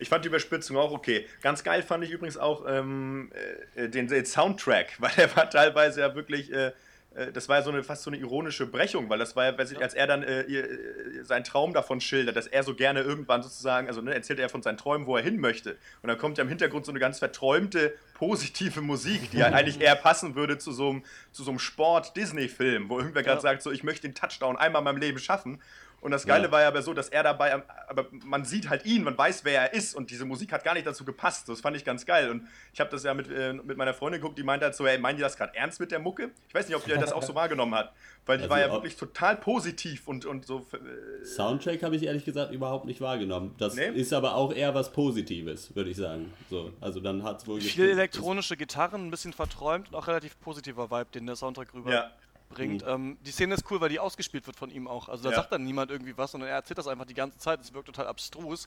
[0.00, 1.26] Ich fand die Überspitzung auch okay.
[1.42, 3.32] Ganz geil fand ich übrigens auch ähm,
[3.74, 6.72] äh, den, den Soundtrack, weil der war teilweise ja wirklich, äh,
[7.18, 9.54] äh, das war ja so eine, fast so eine ironische Brechung, weil das war ja,
[9.56, 13.42] als er dann äh, ihr, äh, seinen Traum davon schildert, dass er so gerne irgendwann
[13.42, 15.76] sozusagen, also ne, erzählt er von seinen Träumen, wo er hin möchte.
[16.02, 19.80] Und dann kommt ja im Hintergrund so eine ganz verträumte, positive Musik, die ja eigentlich
[19.80, 21.02] eher passen würde zu so einem,
[21.32, 23.42] zu so einem Sport-Disney-Film, wo irgendwer gerade Ja.
[23.42, 25.60] sagt, so ich möchte den Touchdown einmal in meinem Leben schaffen.
[26.00, 26.52] Und das Geile Ja.
[26.52, 29.44] war ja aber so, dass er dabei, am- aber man sieht halt ihn, man weiß,
[29.44, 31.48] wer er ist und diese Musik hat gar nicht dazu gepasst.
[31.48, 32.30] Das fand ich ganz geil.
[32.30, 34.86] Und ich habe das ja mit, äh, mit meiner Freundin geguckt, die meinte halt so,
[34.86, 36.30] ey, meinen die das gerade ernst mit der Mucke?
[36.48, 37.92] Ich weiß nicht, ob ihr das auch so wahrgenommen hat.
[38.26, 40.66] Weil die Also war ja wirklich total positiv und, und so.
[40.72, 43.54] Äh, Soundtrack habe ich ehrlich gesagt überhaupt nicht wahrgenommen.
[43.58, 43.88] Das Nee?
[43.88, 46.32] ist aber auch eher was Positives, würde ich sagen.
[46.50, 50.38] So, also dann hat es wohl Viel elektronische Gitarren, ein bisschen verträumt und auch relativ
[50.40, 52.10] positiver Vibe, den der Soundtrack rüber ja.
[52.48, 52.84] Bringt.
[52.86, 55.08] Ähm, die Szene ist cool, weil die ausgespielt wird von ihm auch.
[55.08, 55.36] Also da Ja.
[55.36, 57.60] sagt dann niemand irgendwie was, sondern er erzählt das einfach die ganze Zeit.
[57.60, 58.66] Es wirkt total abstrus.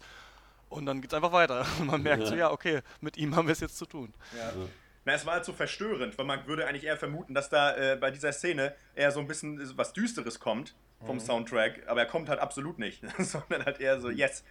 [0.70, 1.66] Und dann geht's einfach weiter.
[1.80, 4.14] Und man merkt so, ja, okay, mit ihm haben wir es jetzt zu tun.
[5.04, 7.96] Na, es war halt so verstörend, weil man würde eigentlich eher vermuten, dass da äh,
[8.00, 12.30] bei dieser Szene eher so ein bisschen was Düsteres kommt vom Soundtrack, aber er kommt
[12.30, 14.44] halt absolut nicht, sondern halt eher so, yes.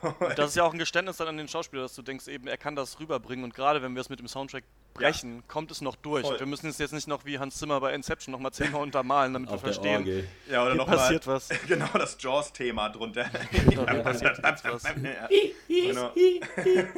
[0.00, 2.46] So, Das ist ja auch ein Geständnis dann an den Schauspieler, dass du denkst, eben,
[2.46, 3.44] er kann das rüberbringen.
[3.44, 4.64] Und gerade wenn wir es mit dem Soundtrack
[4.94, 6.26] brechen, kommt es noch durch.
[6.26, 6.38] Voll.
[6.38, 9.48] Wir müssen es jetzt nicht noch wie Hans Zimmer bei Inception nochmal zehnmal untermalen, damit
[9.50, 10.28] wir auf der verstehen, Orgel.
[10.50, 11.48] ja, oder hier noch mal, passiert was.
[11.66, 13.24] Genau, das Jaws-Thema drunter.
[13.50, 15.28] Hier passiert jetzt was ja,
[15.68, 16.12] genau.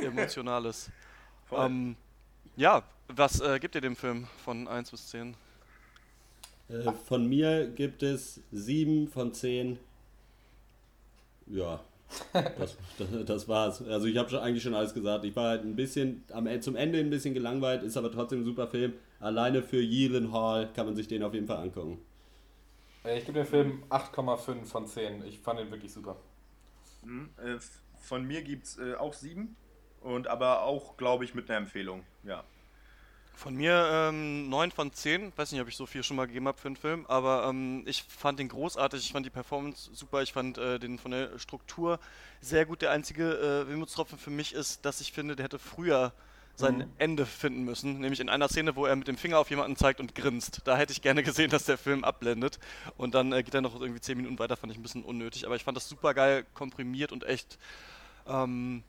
[0.02, 0.90] Emotionales.
[1.52, 1.96] Ähm,
[2.56, 5.36] ja, was äh, gibt ihr dem Film von 1 bis 10?
[6.68, 9.78] Äh, von mir gibt es sieben von zehn.
[11.46, 11.80] Ja,
[12.58, 12.76] das,
[13.26, 13.82] das, war's.
[13.82, 15.24] Also ich habe schon, eigentlich schon alles gesagt.
[15.24, 18.40] Ich war halt ein bisschen am, E- zum Ende ein bisschen gelangweilt, ist aber trotzdem
[18.40, 18.94] ein super Film.
[19.20, 21.98] Alleine für Yeelan Hall kann man sich den auf jeden Fall angucken.
[23.04, 25.24] Äh, Ich gebe dem Film 8,5 von 10.
[25.24, 26.16] Ich fand ihn wirklich super.
[27.02, 27.58] Hm, äh,
[28.00, 29.56] Von mir gibt es äh, auch sieben.
[30.00, 32.04] Und aber auch, glaube ich, mit einer Empfehlung.
[32.24, 32.44] Ja.
[33.34, 35.32] Von mir ähm, 9 von 10.
[35.36, 37.82] Weiß nicht, ob ich so viel schon mal gegeben habe für einen Film, aber ähm,
[37.86, 39.00] ich fand den großartig.
[39.00, 40.22] Ich fand die Performance super.
[40.22, 41.98] Ich fand äh, den von der Struktur
[42.40, 42.82] sehr gut.
[42.82, 46.12] Der einzige äh, Wehmutstropfen für mich ist, dass ich finde, der hätte früher
[46.56, 48.00] sein Ende finden müssen.
[48.00, 50.60] Nämlich in einer Szene, wo er mit dem Finger auf jemanden zeigt und grinst.
[50.64, 52.58] Da hätte ich gerne gesehen, dass der Film abblendet.
[52.96, 54.56] Und dann äh, geht er noch irgendwie 10 Minuten weiter.
[54.56, 55.46] Fand ich ein bisschen unnötig.
[55.46, 57.58] Aber ich fand das super geil komprimiert und echt.
[58.26, 58.84] Ähm,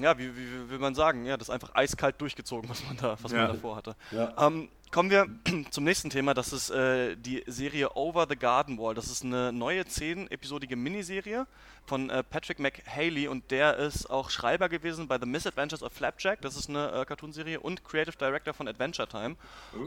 [0.00, 1.24] ja, wie, wie, wie will man sagen?
[1.24, 3.38] Ja, das ist einfach eiskalt durchgezogen, was man da, was Ja.
[3.46, 3.96] man davor hatte.
[4.10, 4.34] Ja.
[4.46, 5.26] Ähm, kommen wir
[5.70, 6.34] zum nächsten Thema.
[6.34, 8.94] Das ist äh, die Serie Over the Garden Wall.
[8.94, 11.46] Das ist eine neue zehn-episodige Miniserie
[11.86, 16.40] von äh, Patrick McHaley und der ist auch Schreiber gewesen bei The Misadventures of Flapjack.
[16.40, 19.36] Das ist eine äh, Cartoonserie und Creative Director von Adventure Time.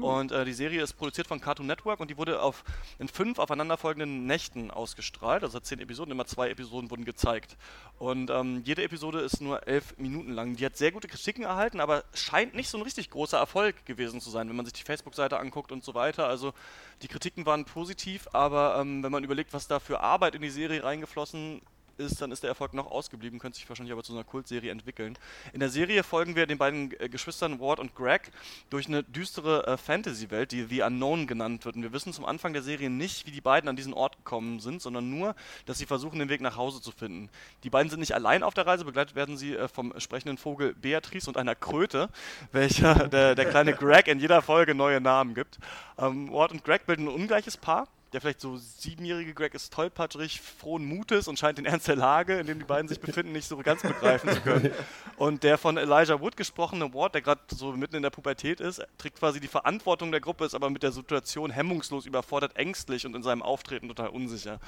[0.02, 2.64] Und äh, die Serie ist produziert von Cartoon Network und die wurde auf,
[3.00, 5.44] in fünf aufeinanderfolgenden Nächten ausgestrahlt.
[5.44, 7.58] Also zehn Episoden, immer zwei Episoden wurden gezeigt.
[8.00, 10.56] Und ähm, jede Episode ist nur elf Minuten lang.
[10.56, 14.20] Die hat sehr gute Kritiken erhalten, aber scheint nicht so ein richtig großer Erfolg gewesen
[14.20, 16.28] zu sein, wenn man sich die Facebook-Seite anguckt und so weiter.
[16.28, 16.54] Also
[17.02, 20.50] die Kritiken waren positiv, aber ähm, wenn man überlegt, was da für Arbeit in die
[20.50, 21.62] Serie reingeflossen
[21.98, 25.18] ist, dann ist der Erfolg noch ausgeblieben, könnte sich wahrscheinlich aber zu einer Kultserie entwickeln.
[25.54, 28.32] In der Serie folgen wir den beiden äh, Geschwistern Ward und Greg
[28.70, 31.76] durch eine düstere äh, Fantasy-Welt, die The Unknown genannt wird.
[31.76, 34.60] Und wir wissen zum Anfang der Serie nicht, wie die beiden an diesen Ort gekommen
[34.60, 37.30] sind, sondern nur, dass sie versuchen, den Weg nach Hause zu finden.
[37.64, 40.74] Die beiden sind nicht allein auf der Reise, begleitet werden sie äh, vom sprechenden Vogel
[40.74, 42.10] Beatrice und einer Kröte,
[42.52, 45.60] welcher der, der kleine Greg in jeder Folge neue Namen gibt.
[45.98, 47.88] Ähm, Ward und Greg bilden ein ungleiches Paar.
[48.14, 52.40] Der vielleicht so siebenjährige Greg ist tollpatschig, frohen Mutes und scheint den Ernst der Lage,
[52.40, 54.72] in dem die beiden sich befinden, nicht so ganz begreifen zu können.
[55.18, 58.82] Und der von Elijah Wood gesprochene Ward, der gerade so mitten in der Pubertät ist,
[58.98, 63.16] trägt quasi die Verantwortung der Gruppe, ist aber mit der Situation hemmungslos überfordert, ängstlich und
[63.16, 64.60] in seinem Auftreten total unsicher.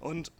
[0.00, 0.30] Und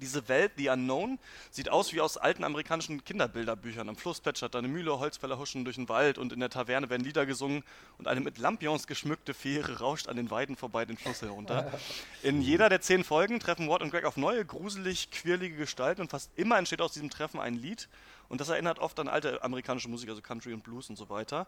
[0.00, 1.18] diese Welt, The Unknown,
[1.50, 3.88] sieht aus wie aus alten amerikanischen Kinderbilderbüchern.
[3.88, 7.04] Am Fluss plätschert eine Mühle, Holzfäller huschen durch den Wald und in der Taverne werden
[7.04, 7.62] Lieder gesungen
[7.98, 11.72] und eine mit Lampions geschmückte Fähre rauscht an den Weiden vorbei den Fluss herunter.
[12.22, 16.10] In jeder der zehn Folgen treffen Ward und Greg auf neue, gruselig, quirlige Gestalten und
[16.10, 17.88] fast immer entsteht aus diesem Treffen ein Lied.
[18.28, 21.46] Und das erinnert oft an alte amerikanische Musik, also Country und Blues und so weiter.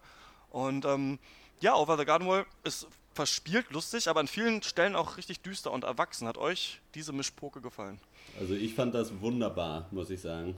[0.50, 1.18] Und ähm,
[1.60, 2.86] ja, Over the Garden Wall ist
[3.18, 6.28] verspielt, lustig, aber an vielen Stellen auch richtig düster und erwachsen.
[6.28, 7.98] Hat euch diese Mischpoke gefallen?
[8.38, 10.54] Also ich fand das wunderbar, muss ich sagen.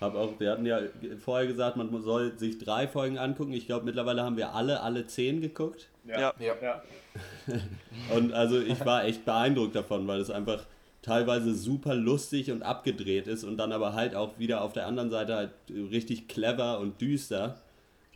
[0.00, 0.80] Hab auch, wir hatten ja
[1.24, 3.52] vorher gesagt, man soll sich drei Folgen angucken.
[3.52, 5.90] Ich glaube, mittlerweile haben wir alle, alle zehn geguckt.
[6.04, 6.34] Ja.
[6.40, 6.54] ja.
[6.60, 6.82] ja.
[8.16, 10.66] und also ich war echt beeindruckt davon, weil es einfach
[11.02, 15.10] teilweise super lustig und abgedreht ist und dann aber halt auch wieder auf der anderen
[15.10, 17.60] Seite halt richtig clever und düster.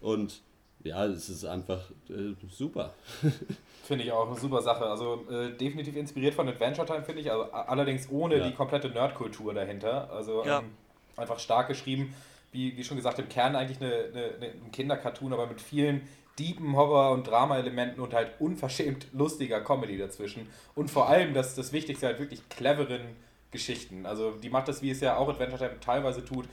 [0.00, 0.40] Und
[0.86, 2.94] ja, es ist einfach äh, super.
[3.84, 4.86] Finde ich auch eine super Sache.
[4.86, 7.30] Also äh, definitiv inspiriert von Adventure Time, finde ich.
[7.30, 8.48] Also, allerdings ohne ja.
[8.48, 10.10] die komplette Nerdkultur dahinter.
[10.10, 10.58] Also ja.
[10.58, 10.70] ähm,
[11.16, 12.14] einfach stark geschrieben.
[12.52, 16.02] Wie, wie schon gesagt, im Kern eigentlich eine, eine, eine, ein Kindercartoon, aber mit vielen
[16.38, 20.48] deepen Horror- und Drama-Elementen und halt unverschämt lustiger Comedy dazwischen.
[20.74, 23.16] Und vor allem, das, das Wichtigste, halt wirklich cleveren
[23.50, 24.06] Geschichten.
[24.06, 26.46] Also die macht das, wie es ja auch Adventure Time teilweise tut.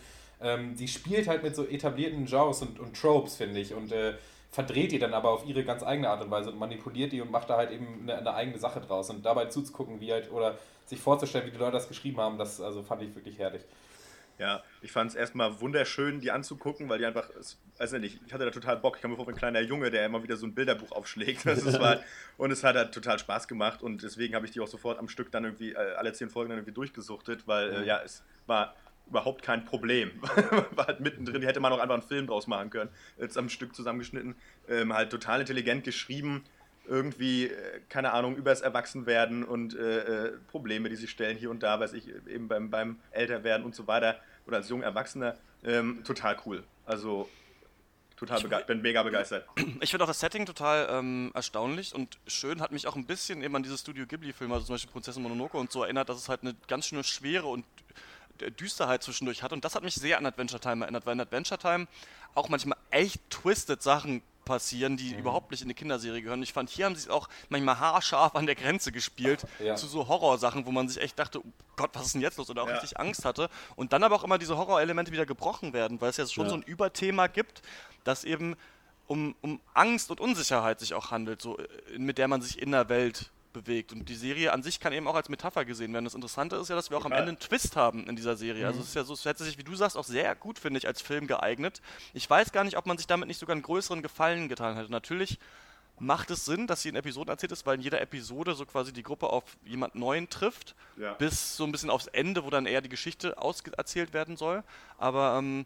[0.44, 3.74] Ähm, sie spielt halt mit so etablierten Genres und, und Tropes, finde ich.
[3.74, 4.16] Und äh,
[4.52, 7.32] verdreht die dann aber auf ihre ganz eigene Art und Weise und manipuliert die und
[7.32, 9.10] macht da halt eben eine, eine, eigene Sache draus.
[9.10, 12.62] Und dabei zuzugucken, wie halt, oder sich vorzustellen, wie die Leute das geschrieben haben, das
[12.62, 13.64] also fand ich wirklich herrlich.
[14.40, 17.30] Ja, ich fand es erstmal wunderschön, die anzugucken, weil die einfach,
[17.78, 18.96] weiß nicht, ich hatte da total Bock.
[18.96, 21.46] Ich kam mir vor wie ein kleiner Junge, der immer wieder so ein Bilderbuch aufschlägt.
[21.80, 22.00] War,
[22.38, 25.08] und es hat halt total Spaß gemacht und deswegen habe ich die auch sofort am
[25.08, 28.76] Stück dann irgendwie, äh, alle zehn Folgen dann irgendwie durchgesuchtet, weil äh, ja, es war
[29.08, 30.12] überhaupt kein Problem.
[30.72, 32.90] War halt mittendrin, die hätte man auch einfach einen Film draus machen können.
[33.20, 34.36] Jetzt am Stück zusammengeschnitten.
[34.68, 36.44] Ähm, halt total intelligent geschrieben.
[36.86, 41.64] Irgendwie, äh, keine Ahnung, übers Erwachsenwerden und äh, äh, Probleme, die sich stellen hier und
[41.64, 44.20] da, weiß ich, eben beim, beim Älterwerden und so weiter.
[44.48, 45.38] Oder als junger Erwachsener.
[45.64, 46.64] Ähm, total cool.
[46.86, 47.30] Also
[48.18, 49.48] total begeistert, bin mega begeistert.
[49.82, 53.42] Ich finde auch das Setting total ähm, erstaunlich und schön, hat mich auch ein bisschen
[53.42, 56.30] eben an diese Studio Ghibli-Filme, also zum Beispiel Prinzessin Mononoke und so erinnert, dass es
[56.30, 57.66] halt eine ganz schöne Schwere und
[58.52, 59.54] Düsterheit zwischendurch hat.
[59.54, 61.88] Und das hat mich sehr an Adventure Time erinnert, weil in Adventure Time
[62.36, 65.20] auch manchmal echt twisted Sachen passieren, die mhm.
[65.20, 66.44] überhaupt nicht in eine Kinderserie gehören.
[66.44, 69.76] Ich fand, hier haben sie es auch manchmal haarscharf an der Grenze gespielt ja.
[69.76, 72.50] zu so Horrorsachen, wo man sich echt dachte, oh Gott, was ist denn jetzt los?
[72.50, 72.74] Oder auch ja.
[72.74, 73.50] richtig Angst hatte.
[73.76, 76.50] Und dann aber auch immer diese Horrorelemente wieder gebrochen werden, weil es ja schon ja.
[76.50, 77.62] so ein Überthema gibt,
[78.04, 78.56] das eben
[79.08, 82.72] um, um Angst und Unsicherheit sich auch handelt, so, äh, mit der man sich in
[82.72, 83.94] der Welt bewegt.
[83.94, 86.06] Und die Serie an sich kann eben auch als Metapher gesehen werden.
[86.06, 88.66] Das Interessante ist ja, dass wir auch am Ende einen Twist haben in dieser Serie.
[88.66, 88.82] Also mhm.
[88.82, 90.80] Also es ist ja so, es hätte sich, wie du sagst, auch sehr gut, finde
[90.80, 91.82] ich, als Film geeignet.
[92.14, 94.92] Ich weiß gar nicht, ob man sich damit nicht sogar einen größeren Gefallen getan hätte.
[94.92, 95.38] Natürlich
[96.00, 98.92] macht es Sinn, dass sie in Episoden erzählt ist, weil in jeder Episode so quasi
[98.92, 101.14] die Gruppe auf jemand Neuen trifft, ja.
[101.14, 103.36] bis so ein bisschen aufs Ende, wo dann eher die Geschichte
[103.78, 104.64] erzählt werden soll.
[104.98, 105.66] Aber ähm,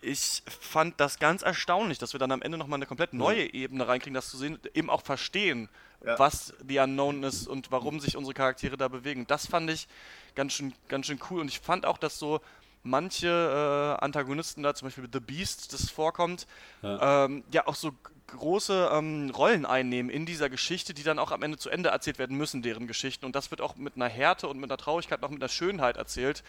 [0.00, 3.52] ich fand das ganz erstaunlich, dass wir dann am Ende nochmal eine komplett neue ja.
[3.52, 5.68] Ebene reinkriegen, das zu sehen, eben auch verstehen,
[6.04, 6.18] ja.
[6.18, 9.26] was The Unknown ist und warum sich unsere Charaktere da bewegen.
[9.26, 9.88] Das fand ich
[10.34, 12.40] ganz schön, ganz schön cool und ich fand auch, dass so
[12.82, 16.46] manche äh, Antagonisten da, zum Beispiel The Beast, das vorkommt,
[16.82, 17.92] ja, ähm, ja auch so
[18.28, 22.18] große ähm, Rollen einnehmen in dieser Geschichte, die dann auch am Ende zu Ende erzählt
[22.18, 23.24] werden müssen, deren Geschichten.
[23.24, 25.96] Und das wird auch mit einer Härte und mit einer Traurigkeit, auch mit einer Schönheit
[25.96, 26.42] erzählt,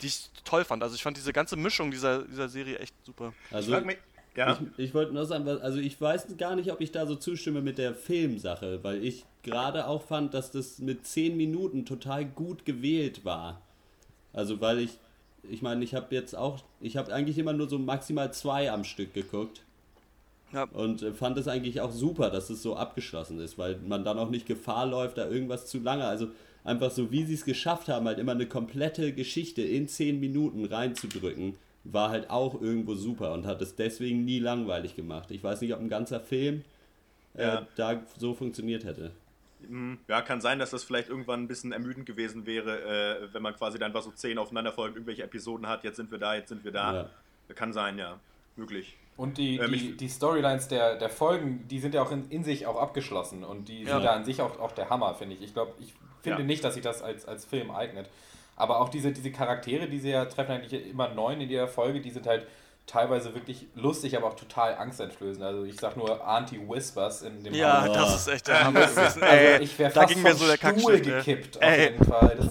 [0.00, 0.82] die ich toll fand.
[0.82, 3.32] Also ich fand diese ganze Mischung dieser, dieser Serie echt super.
[3.50, 3.96] Also ich,
[4.36, 4.58] ja.
[4.76, 7.62] ich, ich wollte nur sagen, also ich weiß gar nicht, ob ich da so zustimme
[7.62, 12.64] mit der Filmsache, weil ich gerade auch fand, dass das mit 10 Minuten total gut
[12.64, 13.60] gewählt war.
[14.32, 14.98] Also weil ich,
[15.48, 18.84] ich meine, ich habe jetzt auch, ich habe eigentlich immer nur so maximal zwei am
[18.84, 19.62] Stück geguckt.
[20.52, 20.64] Ja.
[20.64, 24.18] Und äh, fand es eigentlich auch super, dass es so abgeschlossen ist, weil man dann
[24.18, 26.04] auch nicht Gefahr läuft, da irgendwas zu lange.
[26.04, 26.28] Also
[26.64, 30.64] einfach so, wie sie es geschafft haben, halt immer eine komplette Geschichte in 10 Minuten
[30.64, 35.30] reinzudrücken, war halt auch irgendwo super und hat es deswegen nie langweilig gemacht.
[35.30, 36.64] Ich weiß nicht, ob ein ganzer Film
[37.34, 37.66] äh, ja.
[37.76, 39.12] da so funktioniert hätte.
[39.68, 43.42] Hm, ja, kann sein, dass das vielleicht irgendwann ein bisschen ermüdend gewesen wäre, äh, wenn
[43.42, 46.48] man quasi dann einfach so zehn aufeinanderfolgend irgendwelche Episoden hat, jetzt sind wir da, jetzt
[46.48, 46.94] sind wir da.
[46.94, 47.54] Ja.
[47.54, 48.18] Kann sein, ja.
[48.56, 48.96] Möglich.
[49.16, 52.42] Und die, ähm, die, die, Storylines der, der Folgen, die sind ja auch in, in
[52.44, 53.94] sich auch abgeschlossen und die ja.
[53.94, 55.42] sind da an sich auch, auch der Hammer, finde ich.
[55.42, 56.46] Ich glaube, ich finde ja.
[56.46, 58.08] nicht, dass sich das als, als Film eignet.
[58.56, 62.00] Aber auch diese, diese Charaktere, die sie ja treffen, eigentlich immer neun in jeder Folge,
[62.00, 62.46] die sind halt
[62.86, 65.42] teilweise wirklich lustig, aber auch total angsteinflößend.
[65.44, 67.94] Also ich sag nur Anti-Whispers in dem Ja, Hammer.
[67.94, 68.80] das ist echt der Hammer.
[68.80, 69.20] also
[69.62, 72.36] ich wäre fast da ging mir so der Stuhl gekippt auf jeden Fall.
[72.36, 72.48] Das,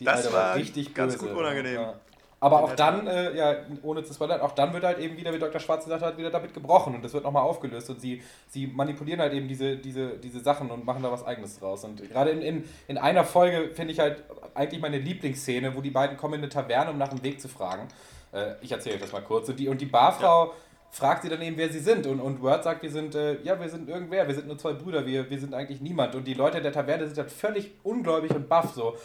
[0.00, 1.26] die das Alter war richtig ganz böse.
[1.28, 1.74] gut unangenehm.
[1.74, 1.94] Ja.
[2.40, 5.38] Aber auch dann, äh, ja, ohne zu spoilern, auch dann wird halt eben wieder, wie
[5.38, 5.60] Dr.
[5.60, 9.20] Schwarz gesagt hat, wieder damit gebrochen und das wird nochmal aufgelöst und sie, sie manipulieren
[9.20, 11.82] halt eben diese, diese, diese Sachen und machen da was Eigenes draus.
[11.82, 14.22] Und gerade in, in, in einer Folge finde ich halt
[14.54, 17.48] eigentlich meine Lieblingsszene, wo die beiden kommen in eine Taverne, um nach dem Weg zu
[17.48, 17.88] fragen.
[18.32, 19.48] Äh, ich erzähle euch das mal kurz.
[19.48, 20.46] Und die, und die Barfrau.
[20.46, 20.52] Ja
[20.90, 22.06] fragt sie dann eben, wer sie sind.
[22.06, 24.72] Und, und Word sagt, wir sind, äh, ja, wir sind irgendwer, wir sind nur zwei
[24.72, 26.14] Brüder, wir, wir sind eigentlich niemand.
[26.14, 28.96] Und die Leute der Taverne sind halt völlig ungläubig und baff so.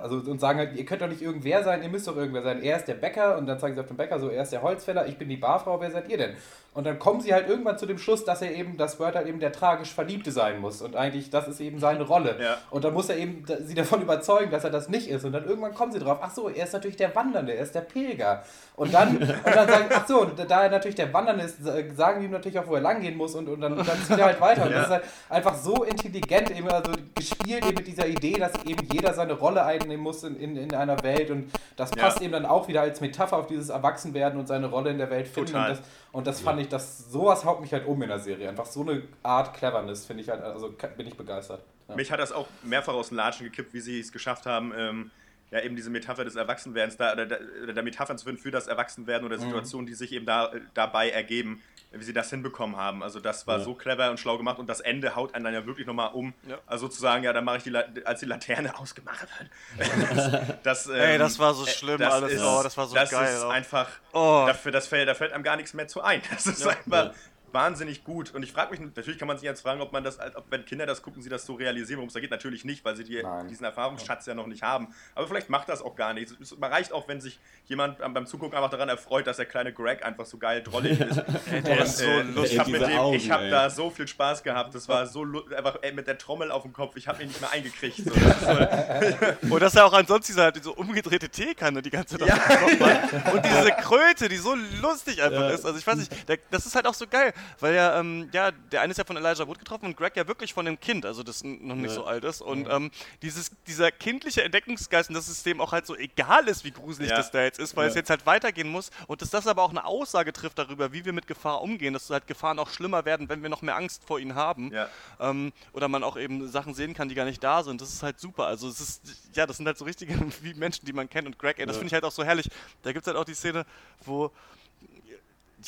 [0.00, 2.62] Also, und sagen halt, ihr könnt doch nicht irgendwer sein, ihr müsst doch irgendwer sein.
[2.62, 4.62] Er ist der Bäcker und dann zeigen sie auf den Bäcker so, er ist der
[4.62, 6.36] Holzfäller, ich bin die Barfrau, wer seid ihr denn?
[6.74, 9.28] Und dann kommen sie halt irgendwann zu dem Schluss, dass er eben, dass Word halt
[9.28, 10.82] eben der tragisch Verliebte sein muss.
[10.82, 12.36] Und eigentlich, das ist eben seine Rolle.
[12.42, 12.56] Ja.
[12.70, 15.24] Und dann muss er eben sie davon überzeugen, dass er das nicht ist.
[15.24, 17.76] Und dann irgendwann kommen sie drauf, ach so, er ist natürlich der Wandernde, er ist
[17.76, 18.42] der Pilger.
[18.74, 21.64] Und dann, und dann sagen, ach so, da er natürlich der Wandernde ist,
[21.96, 23.36] sagen die ihm natürlich auch, wo er langgehen muss.
[23.36, 24.64] Und, und, dann, und dann zieht er halt weiter.
[24.64, 24.78] Und ja.
[24.78, 28.84] das ist halt einfach so intelligent, eben also gespielt eben mit dieser Idee, dass eben
[28.92, 31.30] jeder seine Rolle einnehmen muss in, in, in einer Welt.
[31.30, 32.24] Und das passt ja.
[32.24, 35.28] eben dann auch wieder als Metapher auf dieses Erwachsenwerden und seine Rolle in der Welt
[35.28, 35.52] finden.
[35.52, 35.70] Total.
[35.70, 38.48] Und das, und das fand ich, dass sowas haut mich halt um in der Serie.
[38.48, 41.64] Einfach so eine Art Cleverness, finde ich halt, also bin ich begeistert.
[41.88, 41.96] Ja.
[41.96, 45.10] Mich hat das auch mehrfach aus den Latschen gekippt, wie sie es geschafft haben, ähm,
[45.50, 48.68] ja eben diese Metapher des Erwachsenwerdens, da, oder, oder der Metaphern zu finden für das
[48.68, 49.42] Erwachsenwerden oder mhm.
[49.42, 49.88] Situationen, mhm.
[49.88, 51.60] die sich eben da, dabei ergeben,
[51.94, 53.02] wie sie das hinbekommen haben.
[53.02, 53.64] Also das war ja.
[53.64, 56.34] so clever und schlau gemacht und das Ende haut einen dann ja wirklich nochmal um.
[56.48, 56.58] Ja.
[56.66, 60.56] Also sozusagen, ja, dann mache ich die, als die Laterne ausgemacht wird.
[60.62, 62.32] das, ähm, Ey, das war so schlimm das alles.
[62.32, 63.24] Ist, oh, das war so das geil.
[63.24, 63.50] Das ist auch.
[63.50, 64.44] einfach, oh.
[64.46, 66.22] dafür, das fällt, da fällt einem gar nichts mehr zu ein.
[66.34, 67.12] Das ist einfach
[67.54, 68.34] wahnsinnig gut.
[68.34, 70.64] Und ich frage mich, natürlich kann man sich jetzt fragen, ob man das, ob wenn
[70.64, 72.30] Kinder das gucken, sie das so realisieren, worum es da geht.
[72.30, 74.88] Natürlich nicht, weil sie die, diesen Erfahrungsschatz ja noch nicht haben.
[75.14, 76.34] Aber vielleicht macht das auch gar nichts.
[76.40, 80.04] Es reicht auch, wenn sich jemand beim Zugucken einfach daran erfreut, dass der kleine Greg
[80.04, 81.22] einfach so geil drollig ist.
[81.64, 82.60] der ist so lustig.
[82.68, 84.74] Ich habe hab da so viel Spaß gehabt.
[84.74, 85.24] Das war so
[85.56, 86.96] einfach ey, mit der Trommel auf dem Kopf.
[86.96, 87.96] Ich habe ihn nicht mehr eingekriegt.
[87.96, 88.10] So.
[88.10, 89.40] Das.
[89.50, 92.34] Und dass er auch ansonsten diese, diese umgedrehte Teekanne die ganze Zeit ja.
[93.32, 95.50] Und diese Kröte, die so lustig einfach ja.
[95.50, 95.64] ist.
[95.64, 97.32] Also ich weiß nicht, der, das ist halt auch so geil.
[97.60, 100.26] Weil ja, ähm, ja, der eine ist ja von Elijah Wood getroffen und Greg ja
[100.26, 101.94] wirklich von dem Kind, also das noch nicht ja.
[101.94, 102.40] so alt ist.
[102.40, 102.90] Und ähm,
[103.22, 107.16] dieses, dieser kindliche Entdeckungsgeist und das System auch halt so egal ist, wie gruselig ja.
[107.16, 107.90] das da jetzt ist, weil ja.
[107.90, 111.04] es jetzt halt weitergehen muss und dass das aber auch eine Aussage trifft darüber, wie
[111.04, 114.02] wir mit Gefahr umgehen, dass halt Gefahren auch schlimmer werden, wenn wir noch mehr Angst
[114.04, 114.72] vor ihnen haben.
[115.20, 117.80] Ähm, oder man auch eben Sachen sehen kann, die gar nicht da sind.
[117.80, 118.46] Das ist halt super.
[118.46, 119.02] Also es ist,
[119.34, 120.14] ja, das sind halt so richtige
[120.56, 121.26] Menschen, die man kennt.
[121.26, 122.48] Und Greg, ey, das finde ich halt auch so herrlich.
[122.82, 123.64] Da gibt es halt auch die Szene,
[124.04, 124.30] wo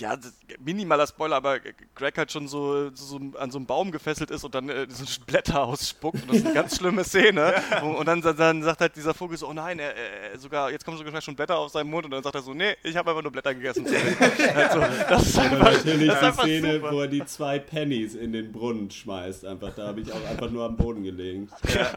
[0.01, 0.17] ja,
[0.65, 1.59] minimaler Spoiler, aber
[1.95, 5.05] Greg halt schon so, so, an so einem Baum gefesselt ist und dann äh, so
[5.27, 6.23] Blätter ausspuckt.
[6.23, 7.55] Und das ist eine ganz schlimme Szene.
[7.71, 7.83] Ja.
[7.83, 10.85] Und, und dann, dann, sagt halt dieser Vogel so, oh nein, er, er, sogar, jetzt
[10.85, 13.11] kommen sogar schon Blätter auf seinen Mund und dann sagt er so, nee, ich habe
[13.11, 13.87] einfach nur Blätter gegessen.
[14.55, 16.93] also, das ist einfach, natürlich das ist die Szene, super.
[16.93, 19.45] wo er die zwei Pennies in den Brunnen schmeißt.
[19.47, 21.49] Einfach, da habe ich auch einfach nur am Boden gelegen.
[21.75, 21.81] Ja.
[21.81, 21.97] ja.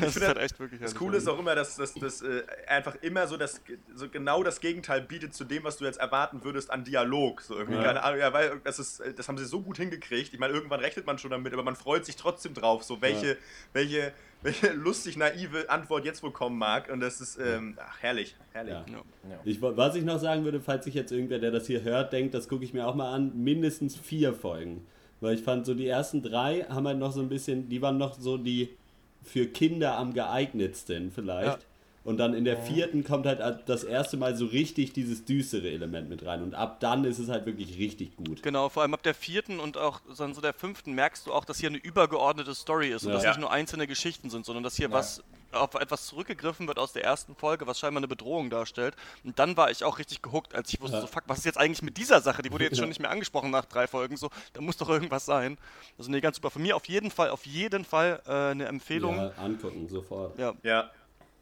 [0.00, 3.26] Das ist halt echt wirklich Das Coole ist auch immer, dass das äh, einfach immer
[3.26, 3.60] so, das,
[3.94, 7.40] so genau das Gegenteil bietet zu dem, was du jetzt erwartest erwarten würdest an Dialog.
[7.40, 7.84] So irgendwie, ja.
[7.84, 10.32] keine Ahnung, ja, weil das ist, das haben sie so gut hingekriegt.
[10.32, 13.28] Ich meine, irgendwann rechnet man schon damit, aber man freut sich trotzdem drauf, so welche,
[13.28, 13.36] ja.
[13.72, 14.12] welche,
[14.42, 16.90] welche lustig naive Antwort jetzt wohl kommen mag.
[16.90, 18.74] Und das ist ähm, ach, herrlich, herrlich.
[18.74, 19.04] Ja.
[19.44, 22.34] Ich, was ich noch sagen würde, falls sich jetzt irgendwer, der das hier hört, denkt,
[22.34, 24.86] das gucke ich mir auch mal an, mindestens vier Folgen.
[25.20, 27.98] Weil ich fand, so die ersten drei haben halt noch so ein bisschen, die waren
[27.98, 28.76] noch so die
[29.24, 31.66] für Kinder am geeignetsten vielleicht.
[32.08, 36.08] Und dann in der vierten kommt halt das erste Mal so richtig dieses düstere Element
[36.08, 36.42] mit rein.
[36.42, 38.42] Und ab dann ist es halt wirklich richtig gut.
[38.42, 41.44] Genau, vor allem ab der vierten und auch dann so der fünften merkst du auch,
[41.44, 43.16] dass hier eine übergeordnete Story ist und ja.
[43.16, 44.94] dass nicht nur einzelne Geschichten sind, sondern dass hier ja.
[44.94, 48.94] was auf etwas zurückgegriffen wird aus der ersten Folge, was scheinbar eine Bedrohung darstellt.
[49.22, 51.00] Und dann war ich auch richtig gehuckt, als ich wusste, ja.
[51.02, 52.40] so fuck, was ist jetzt eigentlich mit dieser Sache?
[52.40, 54.16] Die wurde jetzt schon nicht mehr angesprochen nach drei Folgen.
[54.16, 55.58] So, da muss doch irgendwas sein.
[55.98, 56.48] Also nee, ganz super.
[56.48, 59.16] Von mir auf jeden Fall, auf jeden Fall äh, eine Empfehlung.
[59.16, 60.38] Ja, angucken, sofort.
[60.38, 60.54] Ja.
[60.62, 60.90] ja.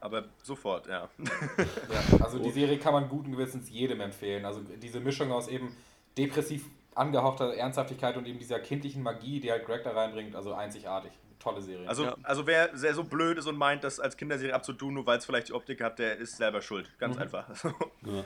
[0.01, 1.09] Aber sofort, ja.
[1.19, 2.23] ja.
[2.23, 4.45] Also die Serie kann man guten Gewissens jedem empfehlen.
[4.45, 5.75] Also diese Mischung aus eben
[6.17, 11.13] depressiv angehauchter Ernsthaftigkeit und eben dieser kindlichen Magie, die halt Greg da reinbringt, also einzigartig.
[11.39, 11.89] Tolle Serie.
[11.89, 12.17] Also, ja.
[12.23, 15.27] also wer sehr so blöd ist und meint, das als Kinderserie abzutun, nur weil es
[15.27, 16.91] vielleicht die Optik hat, der ist selber schuld.
[16.99, 17.23] Ganz mhm.
[17.23, 17.49] einfach.
[18.05, 18.23] Ja.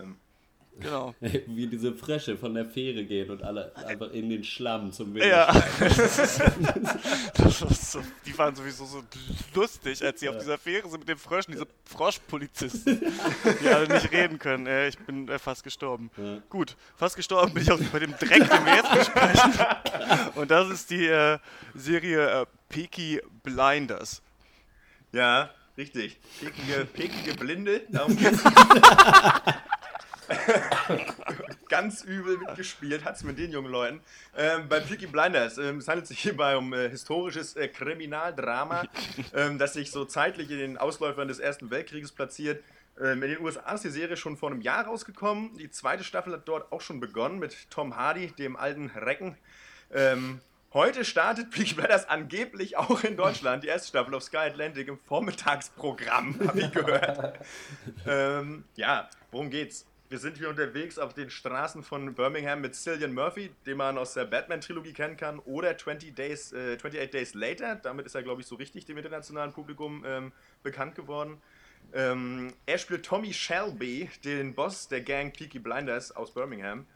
[0.00, 0.16] ähm,
[0.80, 1.14] Genau.
[1.20, 5.26] Wie diese Frösche von der Fähre gehen und alle einfach in den Schlamm zum Meer.
[5.26, 5.64] Ja.
[7.36, 9.02] das so, die waren sowieso so
[9.54, 10.32] lustig, als sie ja.
[10.32, 13.00] auf dieser Fähre sind mit den Fröschen, diese Froschpolizisten,
[13.62, 14.66] die alle nicht reden können.
[14.66, 16.10] Äh, ich bin äh, fast gestorben.
[16.16, 16.38] Ja.
[16.48, 19.52] Gut, fast gestorben bin ich auch bei dem Dreck, den wir jetzt besprechen.
[20.34, 21.38] Und das ist die äh,
[21.74, 24.22] Serie äh, Peaky Blinders.
[25.12, 26.18] Ja, richtig.
[26.40, 28.42] Pekige, pekige Blinde, darum geht's.
[31.68, 34.00] Ganz übel mitgespielt hat es mit den jungen Leuten.
[34.36, 35.58] Ähm, bei Peaky Blinders.
[35.58, 38.84] Ähm, es handelt sich hierbei um äh, historisches äh, Kriminaldrama,
[39.34, 42.62] ähm, das sich so zeitlich in den Ausläufern des Ersten Weltkrieges platziert.
[43.00, 45.56] Ähm, in den USA ist die Serie schon vor einem Jahr rausgekommen.
[45.58, 49.36] Die zweite Staffel hat dort auch schon begonnen mit Tom Hardy, dem alten Recken.
[49.92, 50.40] Ähm,
[50.72, 54.98] heute startet Peaky Blinders angeblich auch in Deutschland, die erste Staffel auf Sky Atlantic im
[54.98, 57.40] Vormittagsprogramm, habe ich gehört.
[58.06, 59.86] ähm, ja, worum geht's?
[60.10, 64.12] Wir sind hier unterwegs auf den Straßen von Birmingham mit Cillian Murphy, den man aus
[64.12, 67.76] der Batman-Trilogie kennen kann, oder 20 Days, äh, 28 Days Later.
[67.76, 70.32] Damit ist er, glaube ich, so richtig dem internationalen Publikum ähm,
[70.62, 71.40] bekannt geworden.
[71.94, 76.86] Ähm, er spielt Tommy Shelby, den Boss der Gang Peaky Blinders aus Birmingham.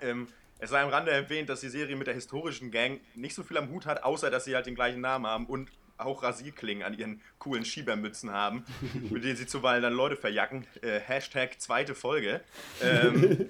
[0.00, 0.26] Ähm,
[0.58, 3.56] es sei am Rande erwähnt, dass die Serie mit der historischen Gang nicht so viel
[3.56, 6.96] am Hut hat, außer dass sie halt den gleichen Namen haben und auch Rasierklingen an
[6.96, 8.64] ihren coolen Schiebermützen haben,
[9.10, 10.66] mit denen sie zuweilen dann Leute verjacken.
[10.82, 12.40] Äh, Hashtag zweite Folge.
[12.80, 13.48] Ähm,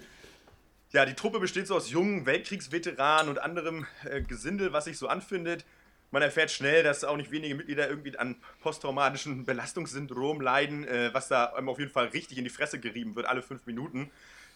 [0.90, 5.06] ja, die Truppe besteht so aus jungen Weltkriegsveteranen und anderem äh, Gesindel, was sich so
[5.06, 5.66] anfindet.
[6.10, 11.28] Man erfährt schnell, dass auch nicht wenige Mitglieder irgendwie an posttraumatischen Belastungssyndrom leiden, äh, was
[11.28, 14.10] da einem auf jeden Fall richtig in die Fresse gerieben wird, alle fünf Minuten.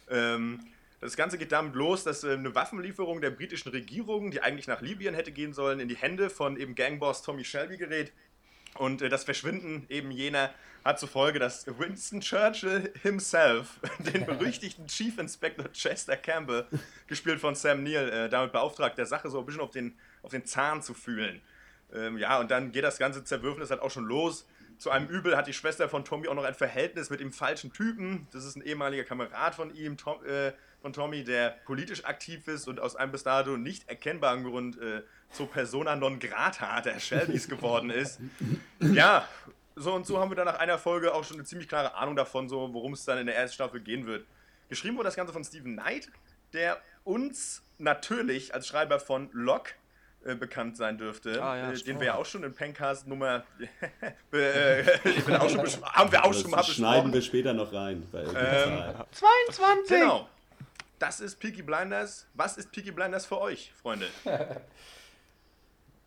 [0.08, 0.60] Ähm,
[1.02, 4.80] das Ganze geht damit los, dass äh, eine Waffenlieferung der britischen Regierung, die eigentlich nach
[4.80, 8.12] Libyen hätte gehen sollen, in die Hände von eben Gangboss Tommy Shelby gerät.
[8.74, 14.86] Und äh, das Verschwinden eben jener hat zur Folge, dass Winston Churchill himself den berüchtigten
[14.86, 16.66] Chief Inspector Chester Campbell,
[17.06, 20.30] gespielt von Sam Neill, äh, damit beauftragt, der Sache so ein bisschen auf den, auf
[20.30, 21.42] den Zahn zu fühlen.
[21.92, 24.46] Ähm, ja, und dann geht das ganze Zerwürfnis halt auch schon los.
[24.78, 27.72] Zu einem Übel hat die Schwester von Tommy auch noch ein Verhältnis mit dem falschen
[27.72, 28.26] Typen.
[28.32, 32.68] Das ist ein ehemaliger Kamerad von ihm, Tom, äh, von Tommy, der politisch aktiv ist
[32.68, 37.48] und aus einem bis dato nicht erkennbaren Grund äh, zur Persona non grata der Shelbys
[37.48, 38.20] geworden ist.
[38.80, 39.26] Ja,
[39.76, 42.16] so und so haben wir dann nach einer Folge auch schon eine ziemlich klare Ahnung
[42.16, 44.26] davon, so worum es dann in der ersten Staffel gehen wird.
[44.68, 46.08] Geschrieben wurde das Ganze von Stephen Knight,
[46.52, 49.72] der uns natürlich als Schreiber von Locke
[50.24, 53.44] äh, bekannt sein dürfte, Ah, ja, äh, den wir ja auch schon in Pencast Nummer
[54.32, 57.12] äh, haben wir auch schon mal Das schneiden besprochen.
[57.14, 58.06] wir später noch rein.
[58.12, 59.06] Bei Ähm, Zahl.
[59.12, 59.88] 22!
[59.98, 60.28] Genau.
[61.02, 62.28] Das ist Peaky Blinders.
[62.34, 64.06] Was ist Peaky Blinders für euch, Freunde?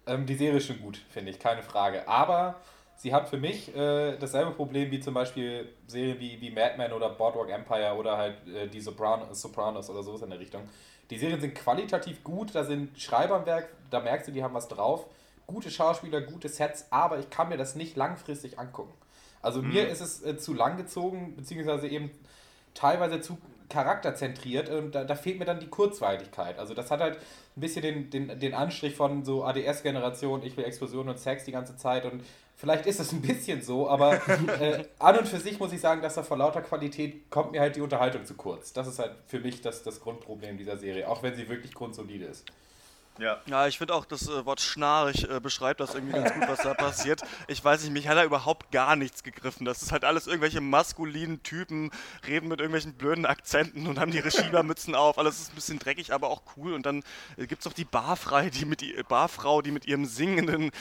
[0.08, 2.08] Ähm, die Serie ist schon gut, finde ich, keine Frage.
[2.08, 2.62] Aber
[2.96, 6.94] sie hat für mich äh, dasselbe Problem wie zum Beispiel Serien wie, wie Mad Men
[6.94, 10.62] oder Boardwalk Empire oder halt äh, die Sopran Sopranos oder sowas in der Richtung.
[11.10, 14.54] Die Serien sind qualitativ gut, da sind Schreiber am Werk, da merkst du, die haben
[14.54, 15.08] was drauf.
[15.48, 18.94] Gute Schauspieler, gute Sets, aber ich kann mir das nicht langfristig angucken.
[19.42, 22.12] Also mir ist es äh, zu lang gezogen, beziehungsweise eben
[22.76, 23.38] teilweise zu
[23.70, 26.60] charakterzentriert und da, da fehlt mir dann die Kurzweiligkeit.
[26.60, 30.66] Also das hat halt ein bisschen den, den, den Anstrich von so ADS-Generation, ich will
[30.66, 32.24] Explosion und Sex die ganze Zeit und
[32.56, 34.14] vielleicht ist es ein bisschen so, aber
[34.60, 37.62] äh, an und für sich muss ich sagen, dass da vor lauter Qualität kommt mir
[37.62, 38.72] halt die Unterhaltung zu kurz.
[38.72, 42.26] Das ist halt für mich das, das Grundproblem dieser Serie, auch wenn sie wirklich grundsolide
[42.26, 42.46] ist.
[43.18, 43.40] Ja.
[43.46, 46.60] Ja, ich finde auch, das äh, Wort schnarrig äh, beschreibt das irgendwie ganz gut, was
[46.60, 47.22] da passiert.
[47.48, 49.66] Ich weiß nicht, mich hat da überhaupt gar nichts gegriffen.
[49.66, 51.92] Das ist halt alles irgendwelche maskulinen Typen,
[52.28, 55.18] reden mit irgendwelchen blöden Akzenten und haben die Schiebermützen auf.
[55.18, 56.74] Alles ist ein bisschen dreckig, aber auch cool.
[56.74, 57.04] Und dann
[57.38, 60.72] äh, gibt es noch die Barfrei, die mit, Barfrau, die mit ihrem singenden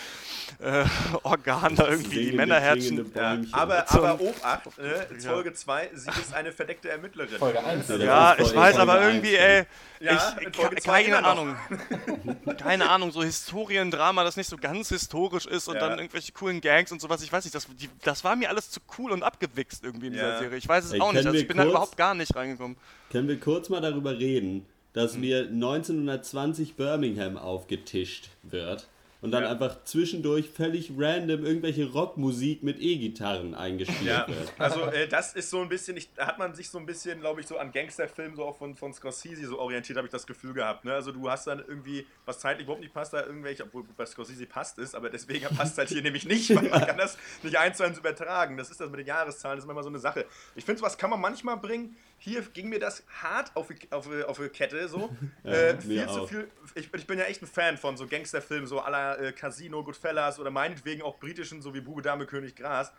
[0.58, 0.84] äh,
[1.22, 3.58] Organ da irgendwie die Singende, Männerherzen klingende ja.
[3.58, 7.38] Aber, aber Obacht, äh, Folge 2, sie ist eine verdeckte Ermittlerin.
[7.38, 7.88] Folge 1.
[7.88, 9.40] Ja, Ja, ich weiß, Folge aber irgendwie, ja.
[9.40, 9.66] ey,
[10.00, 11.30] Ja, ich, keine noch.
[11.30, 11.56] Ahnung.
[12.58, 15.88] keine Ahnung, so Historiendrama, das nicht so ganz historisch ist und Ja.
[15.88, 17.22] dann irgendwelche coolen Gangs und sowas.
[17.22, 20.12] Ich weiß nicht, das, die, das war mir alles zu cool und abgewichst irgendwie in
[20.14, 20.38] dieser Ja.
[20.38, 20.58] Serie.
[20.58, 21.26] Ich weiß es Ey, auch nicht.
[21.26, 22.76] Also ich bin da kurz- überhaupt gar nicht reingekommen.
[23.10, 24.66] Können wir kurz mal darüber reden, Hm.
[24.92, 28.88] dass mir 1920 Birmingham aufgetischt wird
[29.24, 29.50] und dann Ja.
[29.50, 34.52] einfach zwischendurch völlig random irgendwelche Rockmusik mit E-Gitarren eingespielt Ja, wird.
[34.58, 37.20] also äh, das ist so ein bisschen, ich, da hat man sich so ein bisschen,
[37.20, 40.26] glaube ich, so an Gangsterfilmen so auch von, von Scorsese so orientiert, habe ich das
[40.26, 40.84] Gefühl gehabt.
[40.84, 40.92] Ne?
[40.92, 44.44] Also du hast dann irgendwie, was zeitlich überhaupt nicht passt, da irgendwelche, obwohl bei Scorsese
[44.44, 47.78] passt es, aber deswegen passt halt hier nämlich nicht, weil man kann das nicht eins
[47.78, 48.58] zu eins übertragen.
[48.58, 50.26] Das ist das mit den Jahreszahlen, das ist immer so eine Sache.
[50.54, 51.96] Ich finde, sowas kann man manchmal bringen.
[52.24, 55.14] Hier ging mir das hart auf die, auf, auf die Kette so.
[55.44, 56.28] äh, viel zu auch.
[56.28, 56.50] viel.
[56.74, 60.38] Ich, ich bin ja echt ein Fan von so Gangsterfilmen, so la äh, Casino, Goodfellas
[60.38, 62.92] oder meinetwegen auch britischen, so wie Bube, Dame, König, Gras.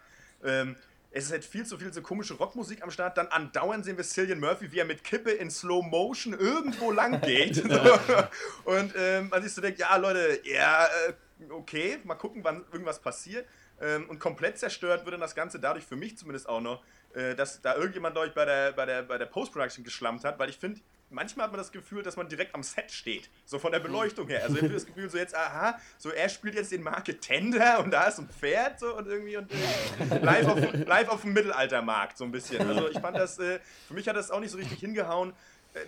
[0.43, 0.75] Ähm,
[1.09, 3.17] es ist halt viel zu viel so komische Rockmusik am Start.
[3.17, 7.19] Dann andauernd sehen wir Cillian Murphy, wie er mit Kippe in Slow Motion irgendwo lang
[7.21, 7.63] geht.
[8.65, 11.13] Und ähm, man sich so denkt, ja Leute, ja, äh,
[11.49, 13.47] okay, mal gucken, wann irgendwas passiert.
[13.81, 16.81] Ähm, und komplett zerstört wird dann das Ganze dadurch für mich zumindest auch noch,
[17.15, 20.49] äh, dass da irgendjemand, ich, bei der, bei der, bei der Post-Production geschlammt hat, weil
[20.49, 23.29] ich finde, manchmal hat man das Gefühl, dass man direkt am Set steht.
[23.45, 24.43] So von der Beleuchtung her.
[24.43, 27.79] Also ich habe das Gefühl, so jetzt, aha, so er spielt jetzt den Marke Tender
[27.79, 31.33] und da ist ein Pferd so und irgendwie und äh, live, auf, live auf dem
[31.33, 32.67] Mittelaltermarkt so ein bisschen.
[32.67, 35.33] Also ich fand das, äh, für mich hat das auch nicht so richtig hingehauen.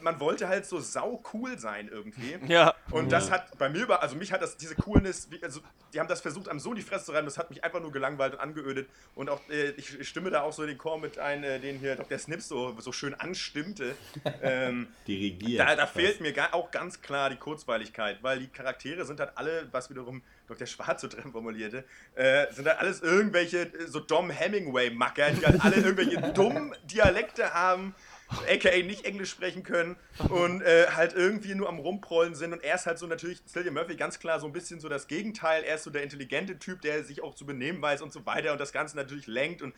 [0.02, 2.38] Man wollte halt so sau cool sein irgendwie.
[2.48, 2.76] Ja.
[2.92, 5.60] Und das hat bei mir, also mich hat das, diese Coolness, also
[5.94, 7.82] die haben das versucht, einem so in die Fresse zu reiben, das hat mich einfach
[7.82, 8.88] nur gelangweilt und angeödet.
[9.16, 11.96] Und auch, äh, ich stimme da auch so den Chor mit ein, äh, den hier
[11.96, 12.18] Dr.
[12.18, 13.96] Snips so, so schön anstimmte.
[14.42, 15.60] ähm, Dirigiert.
[15.60, 19.32] da, da fehlt mir ga, auch ganz klar die Kurzweiligkeit, weil die Charaktere sind halt
[19.36, 20.66] alle, was wiederum Dr.
[20.66, 21.84] Schwarz so drin formulierte,
[22.16, 27.54] äh, sind halt alles irgendwelche äh, so Dom Hemingway-Macker, die halt alle irgendwelche dummen Dialekte
[27.54, 27.94] haben,
[28.30, 29.96] aka nicht Englisch sprechen können
[30.30, 32.54] und äh, halt irgendwie nur am Rumprollen sind.
[32.54, 35.08] Und er ist halt so natürlich, Cillian Murphy, ganz klar so ein bisschen so das
[35.08, 35.64] Gegenteil.
[35.64, 38.52] Er ist so der intelligente Typ, der sich auch zu benehmen weiß und so weiter
[38.52, 39.74] und das Ganze natürlich lenkt und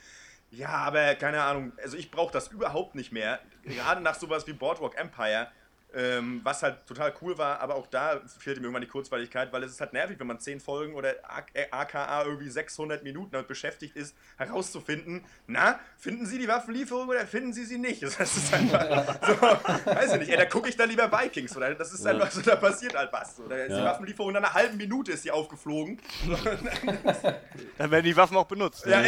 [0.52, 3.40] ja, aber keine Ahnung, also ich brauche das überhaupt nicht mehr.
[3.66, 5.52] Gerade nach sowas wie Boardwalk Empire,
[5.96, 9.64] ähm, was halt total cool war, aber auch da fehlte mir irgendwann die Kurzweiligkeit, weil
[9.64, 13.32] es ist halt nervig, wenn man 10 Folgen oder A- äh, aka irgendwie 600 Minuten
[13.32, 18.04] damit beschäftigt ist, herauszufinden, na, finden Sie die Waffenlieferung oder finden Sie sie nicht?
[18.20, 18.86] Das ist einfach
[19.26, 19.42] so,
[19.92, 22.42] weiß ich nicht, ey, da gucke ich dann lieber Vikings oder das ist einfach so,
[22.42, 23.40] da passiert halt was.
[23.40, 23.86] Oder ist die Ja.
[23.86, 26.00] Waffenlieferung nach einer halben Minute ist die aufgeflogen.
[27.78, 28.86] Dann werden die Waffen auch benutzt.
[28.86, 29.02] Ja,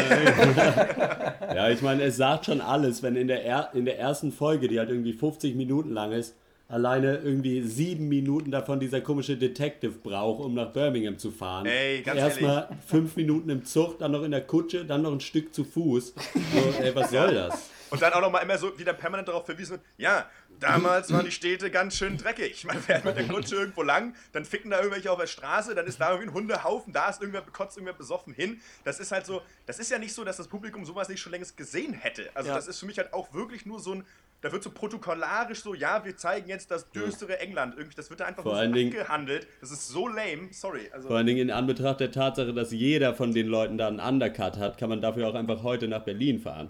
[1.54, 4.68] Ja, ich meine, es sagt schon alles, wenn in der, er in der ersten Folge,
[4.68, 6.36] die halt irgendwie 50 Minuten lang ist,
[6.72, 11.66] alleine irgendwie sieben Minuten davon dieser komische Detective braucht, um nach Birmingham zu fahren.
[11.66, 15.20] Ey, ganz Erstmal fünf Minuten im Zug, dann noch in der Kutsche, dann noch ein
[15.20, 16.14] Stück zu Fuß.
[16.16, 17.70] So, ey, was soll das?
[17.90, 20.26] Und dann auch nochmal immer so wieder permanent darauf verwiesen, ja,
[20.62, 22.64] damals waren die Städte ganz schön dreckig.
[22.64, 25.86] Man fährt mit der Kutsche irgendwo lang, dann ficken da irgendwelche auf der Straße, dann
[25.88, 28.62] ist da irgendwie ein Hundehaufen, da ist irgendwer, kotzt irgendwer besoffen hin.
[28.86, 31.34] Das ist halt so, das ist ja nicht so, dass das Publikum sowas nicht schon
[31.34, 32.30] längst gesehen hätte.
[32.34, 32.56] Also Ja.
[32.56, 34.06] das ist für mich halt auch wirklich nur so ein,
[34.42, 37.76] da wird so protokollarisch so, ja, wir zeigen jetzt das düstere England.
[37.78, 39.46] Irgendwie, das wird da einfach Vor so allen Dingen- abgehandelt.
[39.60, 40.90] Das ist so lame, sorry.
[40.92, 44.00] Also, Vor allen Dingen in Anbetracht der Tatsache, dass jeder von den Leuten da einen
[44.00, 46.70] Undercut hat, kann man dafür auch einfach heute nach Berlin fahren.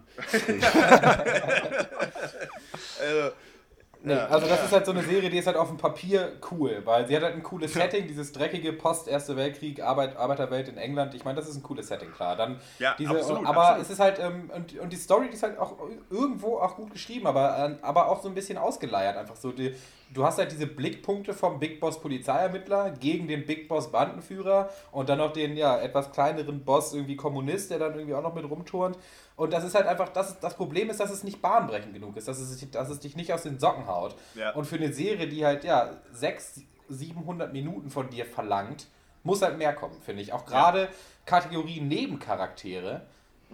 [3.00, 3.30] äh,
[4.04, 4.26] Nee, Ja.
[4.28, 7.08] also das ist halt so eine Serie, die ist halt auf dem Papier cool, weil
[7.08, 11.14] sie hat halt ein cooles Setting, dieses dreckige Post-Erste Weltkrieg, Arbeit, Arbeiterwelt in England.
[11.14, 12.36] Ich meine, das ist ein cooles Setting, klar.
[12.36, 13.84] Dann Ja, diese, absolut, aber absolut.
[13.86, 15.76] es ist halt, ähm, und, und die Story, die ist halt auch
[16.10, 19.18] irgendwo auch gut geschrieben, aber, ähm, aber auch so ein bisschen ausgeleiert.
[19.18, 19.76] Einfach so, die,
[20.14, 25.10] du hast halt diese Blickpunkte vom Big Boss Polizeiermittler gegen den Big Boss Bandenführer und
[25.10, 28.50] dann noch den ja etwas kleineren Boss irgendwie Kommunist, der dann irgendwie auch noch mit
[28.50, 28.98] rumturnt.
[29.36, 32.28] Und das ist halt einfach, das, das Problem ist, dass es nicht bahnbrechend genug ist,
[32.28, 34.16] dass es, dass es dich nicht aus den Socken haut.
[34.36, 34.54] Ja.
[34.54, 38.88] Und für eine Serie, die halt, ja, 600, 700 Minuten von dir verlangt,
[39.24, 40.34] muss halt mehr kommen, finde ich.
[40.34, 40.90] Auch gerade
[41.26, 43.02] Kategorie Nebencharaktere,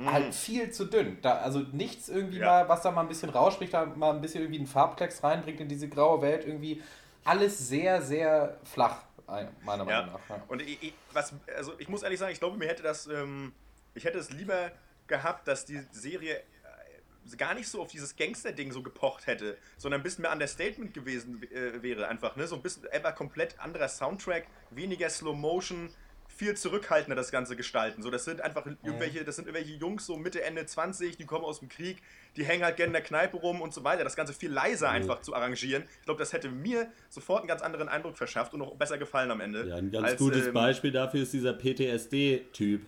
[0.06, 1.18] halt viel zu dünn.
[1.22, 2.46] Da, also nichts irgendwie Ja.
[2.46, 5.60] mal, was da mal ein bisschen rausspricht, da mal ein bisschen irgendwie einen Farbklecks reinbringt
[5.60, 6.82] in diese graue Welt, irgendwie
[7.24, 10.02] alles sehr, sehr flach, ein- meiner Ja.
[10.02, 10.30] Meinung nach.
[10.38, 10.44] Ja.
[10.48, 13.54] Und ich, ich, was, also ich muss ehrlich sagen, ich glaube, mir hätte das, ähm,
[13.96, 14.72] ich hätte es lieber
[15.08, 20.00] gehabt, dass die Serie äh, gar nicht so auf dieses Gangster-Ding so gepocht hätte, sondern
[20.02, 22.46] ein bisschen mehr Understatement gewesen äh, wäre einfach, ne?
[22.48, 25.90] So ein bisschen einfach komplett anderer Soundtrack, weniger Slow Motion,
[26.38, 28.04] viel zurückhaltender das Ganze gestalten.
[28.04, 31.44] So, das sind einfach irgendwelche, das sind irgendwelche Jungs so Mitte, Ende 20, die kommen
[31.44, 31.98] aus dem Krieg,
[32.36, 34.04] die hängen halt gerne in der Kneipe rum und so weiter.
[34.04, 35.84] Das Ganze viel leiser einfach zu arrangieren.
[36.00, 39.32] Ich glaube, das hätte mir sofort einen ganz anderen Eindruck verschafft und auch besser gefallen
[39.32, 39.68] am Ende.
[39.68, 42.86] Ja, ein ganz als, gutes ähm, Beispiel dafür ist dieser PTSD-Typ,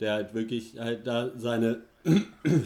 [0.00, 1.82] der halt wirklich halt da seine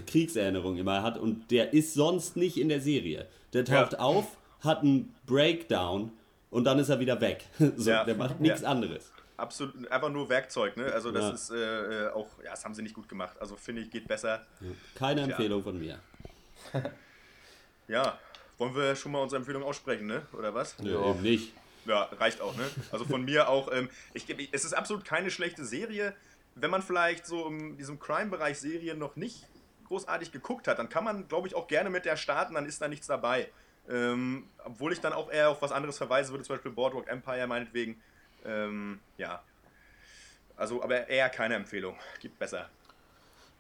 [0.07, 3.26] Kriegserinnerung immer hat und der ist sonst nicht in der Serie.
[3.53, 3.99] Der taucht Ja.
[4.01, 6.12] auf, hat einen Breakdown
[6.51, 7.45] und dann ist er wieder weg.
[7.76, 8.05] So, Ja.
[8.05, 8.68] Der macht nichts Ja.
[8.68, 9.12] anderes.
[9.37, 10.93] Absolut, einfach nur Werkzeug, ne?
[10.93, 11.30] Also das Ja.
[11.33, 13.37] ist äh, äh, auch, ja, das haben sie nicht gut gemacht.
[13.41, 14.47] Also finde ich, geht besser.
[14.95, 15.99] Keine Empfehlung von mir.
[17.89, 18.18] Ja,
[18.59, 20.22] wollen wir schon mal unsere Empfehlung aussprechen, ne?
[20.33, 20.78] Oder was?
[20.78, 21.53] Nö, eben nicht.
[21.85, 22.64] Ja, reicht auch, ne?
[22.93, 26.14] Also von mir auch, ähm, ich, ich- es ist absolut keine schlechte Serie.
[26.55, 29.45] Wenn man vielleicht so in diesem Crime-Bereich Serien noch nicht
[29.85, 32.80] großartig geguckt hat, dann kann man, glaube ich, auch gerne mit der starten, dann ist
[32.80, 33.51] da nichts dabei.
[33.89, 37.47] Ähm, obwohl ich dann auch eher auf was anderes verweisen würde, zum Beispiel Boardwalk Empire
[37.49, 38.01] meinetwegen.
[38.45, 39.43] Ähm, ja.
[40.57, 41.97] Also, aber eher keine Empfehlung.
[42.20, 42.68] Gibt besser.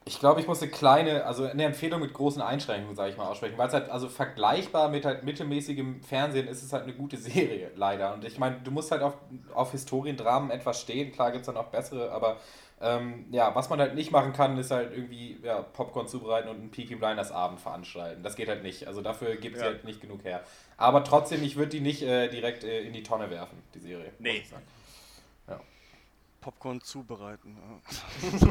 [0.04, 3.28] Ich glaube, ich muss eine kleine, also eine Empfehlung mit großen Einschränkungen, sage ich mal,
[3.28, 7.16] aussprechen, weil es halt, also vergleichbar mit halt mittelmäßigem Fernsehen ist es halt eine gute
[7.18, 8.14] Serie, leider.
[8.14, 9.14] Und ich meine, du musst halt auf,
[9.54, 12.38] auf Historiendramen etwas stehen, klar gibt es dann auch bessere, aber
[12.82, 16.56] ähm, ja, was man halt nicht machen kann, ist halt irgendwie ja, Popcorn zubereiten und
[16.56, 18.22] einen Peaky Blinders Abend veranstalten.
[18.22, 19.68] Das geht halt nicht, also dafür gibt es Ja.
[19.68, 20.42] halt nicht genug her.
[20.76, 24.12] Aber trotzdem, ich würde die nicht äh, direkt äh, in die Tonne werfen, die Serie.
[24.18, 24.42] Nee.
[26.42, 27.56] Popcorn zubereiten.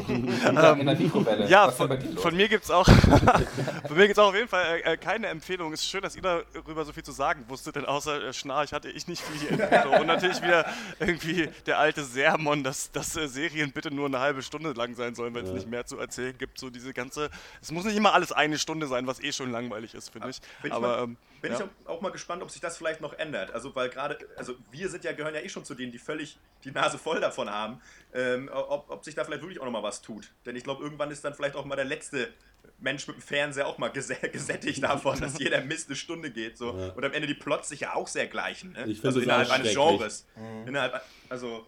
[0.08, 0.26] In
[0.56, 1.46] der, in der Mikrowelle.
[1.48, 2.86] Ja, von, mir gibt's auch,
[3.86, 5.72] von mir gibt's auch auf jeden Fall äh, äh, keine Empfehlung.
[5.72, 8.72] Es ist schön, dass ihr darüber so viel zu sagen wusstet, denn außer äh, Schnarch
[8.72, 9.52] hatte ich nicht viel.
[10.00, 10.64] Und natürlich wieder
[10.98, 15.14] irgendwie der alte Sermon, dass, dass äh, Serien bitte nur eine halbe Stunde lang sein
[15.14, 16.58] sollen, wenn es nicht mehr zu erzählen gibt.
[16.58, 17.30] So diese ganze,
[17.60, 20.40] es muss nicht immer alles eine Stunde sein, was eh schon langweilig ist, finde ich.
[20.72, 21.58] Aber mal- ähm, bin Ja.
[21.58, 23.50] ich auch, mal gespannt, ob sich das vielleicht noch ändert.
[23.50, 26.38] Also, weil gerade, also wir sind ja, gehören ja eh schon zu denen, die völlig
[26.64, 27.82] die Nase voll davon haben.
[28.14, 30.30] Ähm, ob, ob sich da vielleicht wirklich auch noch mal was tut.
[30.46, 32.32] Denn ich glaube, irgendwann ist dann vielleicht auch mal der letzte
[32.78, 36.56] Mensch mit dem Fernseher auch mal gesä- gesättigt davon, dass jeder Mist eine Stunde geht.
[36.56, 36.76] So.
[36.78, 36.88] Ja.
[36.92, 38.72] Und am Ende die Plots sich ja auch sehr gleichen.
[38.72, 38.84] Ne?
[38.86, 39.74] Ich also innerhalb eines.
[39.74, 40.26] Genres.
[40.66, 41.66] Innerhalb, also,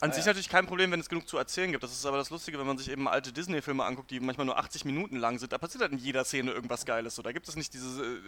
[0.00, 1.82] An sich natürlich kein Problem, wenn es genug zu erzählen gibt.
[1.82, 4.58] Das ist aber das Lustige, wenn man sich eben alte Disney-Filme anguckt, die manchmal nur
[4.58, 5.52] 80 Minuten lang sind.
[5.52, 7.14] Da passiert halt in jeder Szene irgendwas Geiles.
[7.14, 8.18] So, da gibt es nicht diese äh,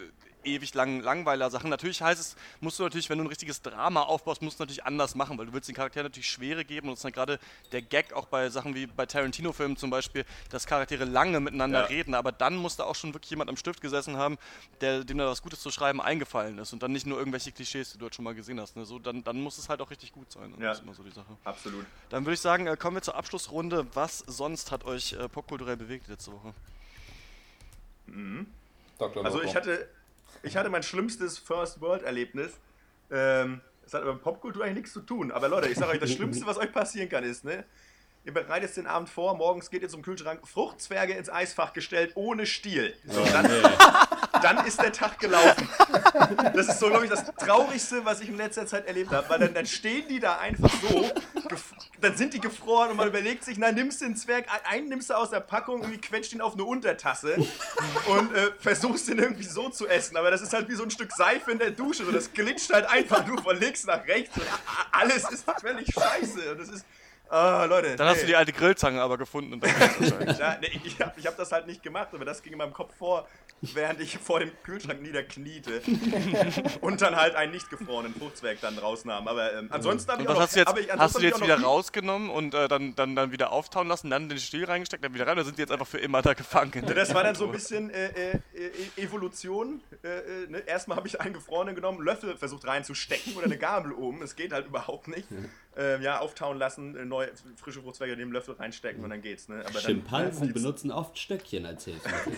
[0.43, 1.69] ewig langen Langweiler-Sachen.
[1.69, 4.83] Natürlich heißt es, musst du natürlich, wenn du ein richtiges Drama aufbaust, musst du natürlich
[4.83, 6.87] anders machen, weil du willst den Charakteren natürlich Schwere geben.
[6.87, 7.39] Und das ist dann gerade
[7.71, 11.85] der Gag auch bei Sachen wie bei Tarantino-Filmen zum Beispiel, dass Charaktere lange miteinander Ja.
[11.85, 12.15] reden.
[12.15, 14.39] Aber dann muss da auch schon wirklich jemand am Stift gesessen haben,
[14.81, 16.73] der, dem da was Gutes zu schreiben eingefallen ist.
[16.73, 18.75] Und dann nicht nur irgendwelche Klischees, die du halt schon mal gesehen hast.
[18.75, 18.85] Ne?
[18.85, 20.51] So, dann, dann muss es halt auch richtig gut sein.
[20.59, 20.69] Ja.
[20.69, 21.37] Das ist immer so die Sache.
[21.43, 21.58] absolut.
[22.09, 23.85] Dann würde ich sagen, äh, kommen wir zur Abschlussrunde.
[23.93, 26.53] Was sonst hat euch äh, popkulturell bewegt letzte Woche?
[28.97, 29.23] Dr.
[29.23, 29.87] Also ich hatte,
[30.43, 32.53] ich hatte mein schlimmstes First World Erlebnis.
[33.11, 35.31] Ähm, es hat aber mit Popkultur eigentlich nichts zu tun.
[35.31, 37.65] Aber Leute, ich sage euch, das Schlimmste, was euch passieren kann, ist, ne?
[38.25, 42.45] Ihr bereitet den Abend vor, morgens geht ihr zum Kühlschrank, Fruchtzwerge ins Eisfach gestellt, ohne
[42.45, 42.93] Stiel.
[43.05, 43.45] So, dann,
[44.41, 45.67] dann ist der Tag gelaufen.
[46.53, 49.29] Das ist so, glaube ich, das Traurigste, was ich in letzter Zeit erlebt habe.
[49.29, 51.11] Weil dann, dann stehen die da einfach so,
[52.01, 55.09] dann sind die gefroren und man überlegt sich, na, nimmst du den Zwerg, einen nimmst
[55.09, 57.35] du aus der Packung, irgendwie quetscht ihn auf eine Untertasse
[58.07, 60.17] und äh, versuchst ihn irgendwie so zu essen.
[60.17, 62.05] Aber das ist halt wie so ein Stück Seife in der Dusche.
[62.05, 64.35] So, das glitscht halt einfach nur von links nach rechts.
[64.37, 64.45] Und
[64.91, 66.51] alles ist völlig scheiße.
[66.51, 66.85] Und das ist.
[67.29, 67.95] Ah, Leute.
[67.95, 68.21] Dann hast nee.
[68.21, 69.53] du die alte Grillzange aber gefunden.
[69.53, 69.69] Und dann.
[70.39, 72.95] Ja, nee, ich habe hab das halt nicht gemacht, aber das ging in meinem Kopf
[72.95, 73.27] vor,
[73.61, 75.81] während ich vor dem Kühlschrank niederkniete
[76.81, 79.27] und dann halt einen nicht gefrorenen Fruchtzwerg dann rausnahm.
[79.27, 81.57] Aber ähm, ansonsten habe ich auch was noch, hast du jetzt, hast du jetzt wieder
[81.57, 85.13] auch rausgenommen und äh, dann, dann, dann wieder auftauen lassen, dann den Stiel reingesteckt, dann
[85.13, 86.85] wieder rein, oder sind die jetzt einfach für immer da gefangen?
[86.85, 89.81] Das war dann so ein bisschen äh, äh, äh, Evolution.
[90.03, 90.59] Äh, äh, ne?
[90.59, 94.21] Erstmal habe ich einen gefrorenen genommen, Löffel versucht reinzustecken oder eine Gabel oben.
[94.21, 95.27] Es geht halt überhaupt nicht.
[95.77, 99.47] Ähm, ja, auftauen lassen, äh, neue frische Fruchtzwerge in den Löffel reinstecken und dann geht's.
[99.47, 99.59] Ne?
[99.63, 102.33] Aber dann, Schimpansen benutzen oft Stöckchen als Hilfsmittel.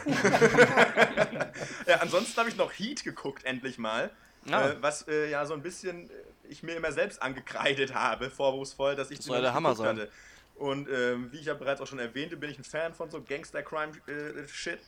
[1.87, 4.11] Ja, ansonsten habe ich noch Heat geguckt, endlich mal.
[4.49, 4.69] Ah.
[4.69, 6.13] Äh, was äh, ja so ein bisschen äh,
[6.49, 9.87] ich mir immer selbst angekreidet habe, vorwurfsvoll, dass ich Das soll der Hammer sein.
[9.99, 10.09] hatte.
[10.55, 13.21] Und ähm, wie ich ja bereits auch schon erwähnte, bin ich ein Fan von so
[13.23, 14.79] Gangster-Crime-Shit.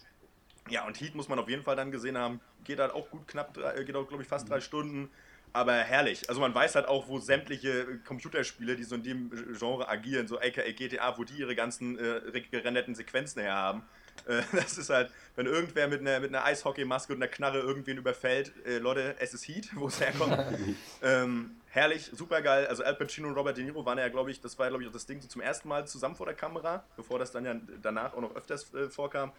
[0.70, 2.42] ja, und Heat muss man auf jeden Fall dann gesehen haben.
[2.64, 5.10] Geht halt auch gut knapp, drei, äh, geht auch, glaube ich, fast drei Stunden.
[5.54, 6.28] Aber herrlich.
[6.28, 10.40] Also man weiß halt auch, wo sämtliche Computerspiele, die so in dem Genre agieren, so
[10.40, 13.84] aka GTA, wo die ihre ganzen äh, gerenderten Sequenzen her haben.
[14.28, 17.98] Äh, das ist halt, wenn irgendwer mit einer, mit einer Eishockeymaske und einer Knarre irgendwen
[17.98, 20.38] überfällt, äh, Leute, es ist Heat, wo es herkommt.
[21.02, 22.68] ähm, herrlich, super geil.
[22.68, 24.88] Also Al Pacino und Robert De Niro waren ja, glaube ich, das war, glaube ich,
[24.88, 27.56] auch das Ding so zum ersten Mal zusammen vor der Kamera, bevor das dann ja
[27.82, 29.32] danach auch noch öfters äh, vorkam.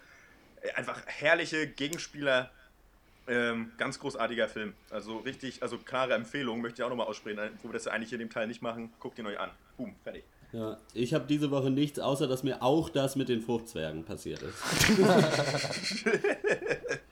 [0.60, 2.50] Äh, einfach herrliche Gegenspieler.
[3.26, 4.74] Ähm, ganz großartiger Film.
[4.90, 8.10] Also richtig, also klare Empfehlung, möchte ich auch nochmal aussprechen, wo wir das ja eigentlich
[8.10, 8.92] hier in dem Teil nicht machen.
[9.00, 9.50] Guckt ihn euch an.
[9.76, 10.24] Boom, fertig.
[10.52, 14.42] Ja, ich habe diese Woche nichts, außer dass mir auch das mit den Fruchtzwergen passiert
[14.42, 14.62] ist.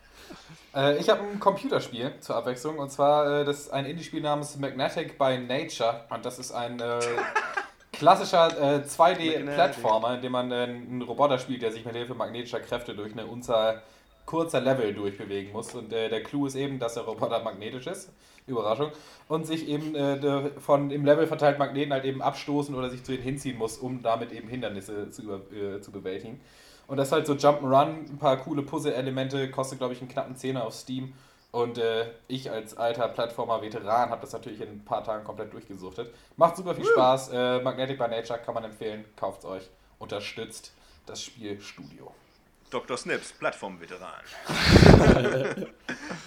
[0.75, 4.57] Äh, ich habe ein Computerspiel zur Abwechslung und zwar äh, das ist ein Indie-Spiel namens
[4.57, 6.99] Magnetic by Nature und das ist ein äh,
[7.93, 12.61] klassischer äh, 2D-Plattformer, in dem man äh, einen Roboter spielt, der sich mit Hilfe magnetischer
[12.61, 13.83] Kräfte durch eine Unzahl
[14.27, 18.11] kurzer Level durchbewegen muss und äh, der Clou ist eben, dass der Roboter magnetisch ist,
[18.47, 18.91] Überraschung,
[19.29, 23.13] und sich eben äh, von im Level verteilt Magneten halt eben abstoßen oder sich zu
[23.13, 26.41] ihnen hinziehen muss, um damit eben Hindernisse zu, über, äh, zu bewältigen.
[26.87, 30.37] Und das ist halt so Jump'n'Run, ein paar coole Puzzle-Elemente, kostet glaube ich einen knappen
[30.37, 31.13] Zehner auf Steam.
[31.53, 36.13] Und äh, ich als alter Plattformer-Veteran habe das natürlich in ein paar Tagen komplett durchgesuchtet.
[36.37, 37.29] Macht super viel Spaß.
[37.33, 39.05] Äh, Magnetic by Nature kann man empfehlen.
[39.17, 39.69] Kauft euch.
[39.99, 40.73] Unterstützt
[41.05, 42.13] das Spielstudio.
[42.73, 42.97] Dr.
[42.97, 44.25] Snips, Plattformveteran.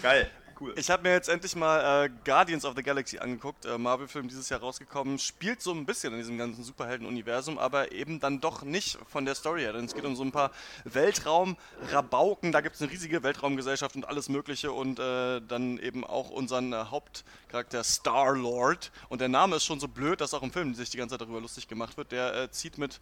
[0.04, 0.30] Geil,
[0.60, 0.74] cool.
[0.78, 3.66] Ich habe mir jetzt endlich mal äh, Guardians of the Galaxy angeguckt.
[3.66, 5.20] Äh, Marvel-Film dieses Jahr rausgekommen.
[5.20, 9.36] Spielt so ein bisschen in diesem ganzen Superhelden-Universum, aber eben dann doch nicht von der
[9.36, 9.74] Story her.
[9.74, 10.52] Denn es geht um so ein paar
[10.86, 12.52] Weltraum-Rabauken.
[12.52, 14.72] Da gibt es eine riesige Weltraumgesellschaft und alles Mögliche.
[14.72, 18.92] Und äh, dann eben auch unseren äh, Hauptcharakter Star-Lord.
[19.10, 21.22] Und der Name ist schon so blöd, dass auch im Film sich die ganze Zeit
[21.22, 22.12] darüber lustig gemacht wird.
[22.12, 23.00] Der äh, zieht mit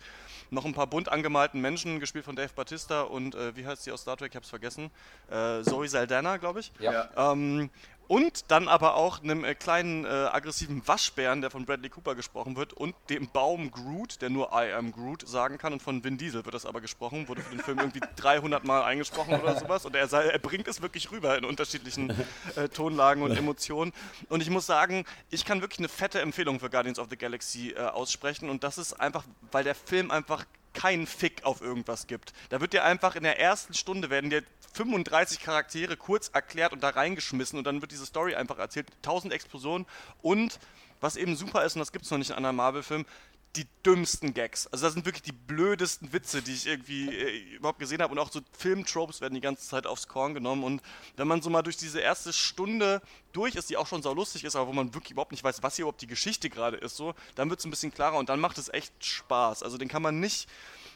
[0.50, 3.92] noch ein paar bunt angemalten Menschen, gespielt von Dave Batista und äh, wie heißt sie
[3.92, 4.32] aus Star Trek?
[4.32, 4.92] Ich hab's vergessen.
[5.30, 6.72] Äh, Zoe Saldana, glaube ich.
[6.80, 7.10] Ja.
[7.16, 7.53] Ähm,
[8.08, 12.56] und dann aber auch einem äh, kleinen äh, aggressiven Waschbären, der von Bradley Cooper gesprochen
[12.56, 15.74] wird, und dem Baum Groot, der nur I am Groot sagen kann.
[15.74, 18.84] Und von Vin Diesel wird das aber gesprochen, wurde für den Film irgendwie 300 Mal
[18.84, 19.86] eingesprochen oder sowas.
[19.86, 22.14] Und er, sei, er bringt es wirklich rüber in unterschiedlichen
[22.56, 23.94] äh, Tonlagen und Emotionen.
[24.30, 27.70] Und ich muss sagen, ich kann wirklich eine fette Empfehlung für Guardians of the Galaxy
[27.70, 28.50] äh, aussprechen.
[28.50, 32.34] Und das ist einfach, weil der Film einfach keinen Fick auf irgendwas gibt.
[32.50, 34.44] Da wird dir einfach in der ersten Stunde werden dir
[34.74, 38.88] 35 Charaktere kurz erklärt und da reingeschmissen und dann wird diese Story einfach erzählt.
[39.04, 39.86] 1000 Explosionen
[40.22, 40.60] und
[41.00, 43.06] was eben super ist, und das gibt es noch nicht in anderen Marvel-Filmen,
[43.56, 44.68] die dümmsten Gags.
[44.68, 48.12] Also das sind wirklich die blödesten Witze, die ich irgendwie äh, überhaupt gesehen habe.
[48.12, 50.64] Und auch so Filmtropes werden die ganze Zeit aufs Korn genommen.
[50.64, 50.82] Und
[51.18, 53.02] wenn man so mal durch diese erste Stunde
[53.32, 55.62] durch ist, die auch schon sau lustig ist, aber wo man wirklich überhaupt nicht weiß,
[55.62, 58.30] was hier überhaupt die Geschichte gerade ist, so, dann wird es ein bisschen klarer und
[58.30, 59.62] dann macht es echt Spaß.
[59.62, 60.50] Also den kann man nicht,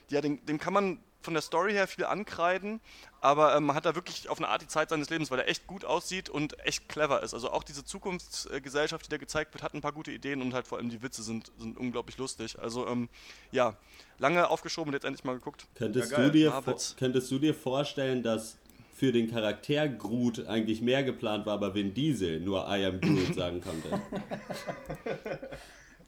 [0.09, 2.79] ja, den, dem kann man von der Story her viel ankreiden,
[3.19, 5.49] aber ähm, man hat da wirklich auf eine Art die Zeit seines Lebens, weil er
[5.49, 7.33] echt gut aussieht und echt clever ist.
[7.33, 10.67] Also auch diese Zukunftsgesellschaft, die da gezeigt wird, hat ein paar gute Ideen und halt
[10.67, 12.57] vor allem die Witze sind, sind unglaublich lustig.
[12.59, 13.09] Also ähm,
[13.51, 13.75] ja,
[14.19, 15.67] lange aufgeschoben und jetzt endlich mal geguckt.
[15.75, 16.63] Könntest, Ja, du dir,
[16.97, 18.57] könntest du dir vorstellen, dass
[18.95, 23.35] für den Charakter Groot eigentlich mehr geplant war, aber Vin Diesel nur I am Groot
[23.35, 24.01] sagen konnte?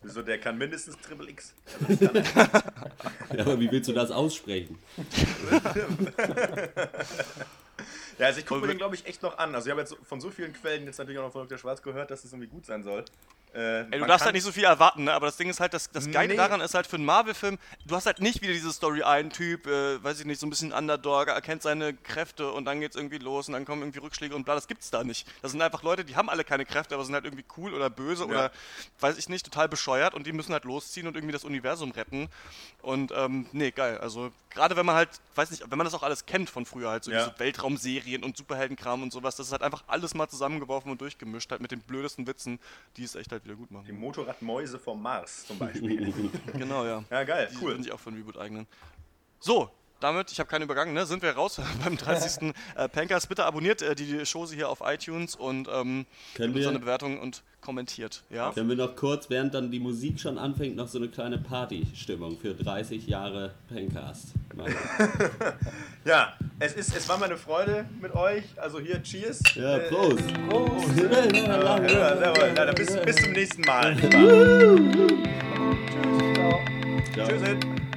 [0.03, 1.53] So, der kann mindestens Triple X.
[3.35, 4.79] Ja, aber wie willst du das aussprechen?
[8.19, 9.55] Ja, also ich gucke mir den, glaube ich, echt noch an.
[9.55, 11.57] Also ich habe jetzt von so vielen Quellen jetzt natürlich auch noch von Dr.
[11.57, 13.05] Schwarz gehört, dass es irgendwie gut sein soll.
[13.51, 15.13] Äh, Ey, du darfst halt nicht so viel erwarten, ne?
[15.13, 16.35] aber das Ding ist halt, das, das Geile Nee.
[16.35, 19.65] daran ist halt für einen Marvel-Film, du hast halt nicht wieder diese Story, ein Typ,
[19.65, 23.17] äh, weiß ich nicht, so ein bisschen Underdog, erkennt seine Kräfte und dann geht's irgendwie
[23.17, 25.27] los und dann kommen irgendwie Rückschläge und bla, das gibt's da nicht.
[25.41, 27.89] Das sind einfach Leute, die haben alle keine Kräfte, aber sind halt irgendwie cool oder
[27.89, 28.51] böse oder,
[28.99, 32.29] weiß ich nicht, total bescheuert und die müssen halt losziehen und irgendwie das Universum retten.
[32.83, 33.97] Und, ähm, nee, geil.
[33.97, 36.91] Also, gerade wenn man halt, weiß nicht, wenn man das auch alles kennt von früher,
[36.91, 37.17] halt so Ja.
[37.25, 37.31] diese
[38.09, 41.61] Weltraumserien und Superheldenkram und sowas, das ist halt einfach alles mal zusammengeworfen und durchgemischt, halt
[41.61, 42.59] mit den blödesten Witzen,
[42.97, 43.85] die es echt halt wieder gut machen.
[43.85, 46.13] Die Motorradmäuse vom Mars zum Beispiel.
[46.53, 47.03] Genau, ja.
[47.09, 47.71] ja, geil, Die cool.
[47.71, 48.67] würden sich auch für ein Reboot eignen.
[49.39, 49.69] So,
[49.99, 51.05] damit, ich habe keinen übergangen, ne?
[51.05, 52.53] sind wir raus beim 30.
[52.75, 53.27] äh, Pankers.
[53.27, 57.43] Bitte abonniert äh, die Chose hier auf iTunes und ähm, gebt uns eine Bewertung und
[57.61, 58.23] kommentiert.
[58.29, 58.51] Ja?
[58.51, 62.37] Können wir noch kurz, während dann die Musik schon anfängt, noch so eine kleine Partystimmung
[62.39, 64.75] für 30 Jahre Pencast machen?
[66.05, 68.43] Ja, es, ist, es war mir eine Freude mit euch.
[68.55, 69.41] Also hier, Cheers.
[69.53, 70.23] Ja, Äh, Prost!
[71.45, 73.95] Na, dann bis, bis zum nächsten Mal.
[77.13, 77.27] Ciao.
[77.27, 77.88] Tschüss.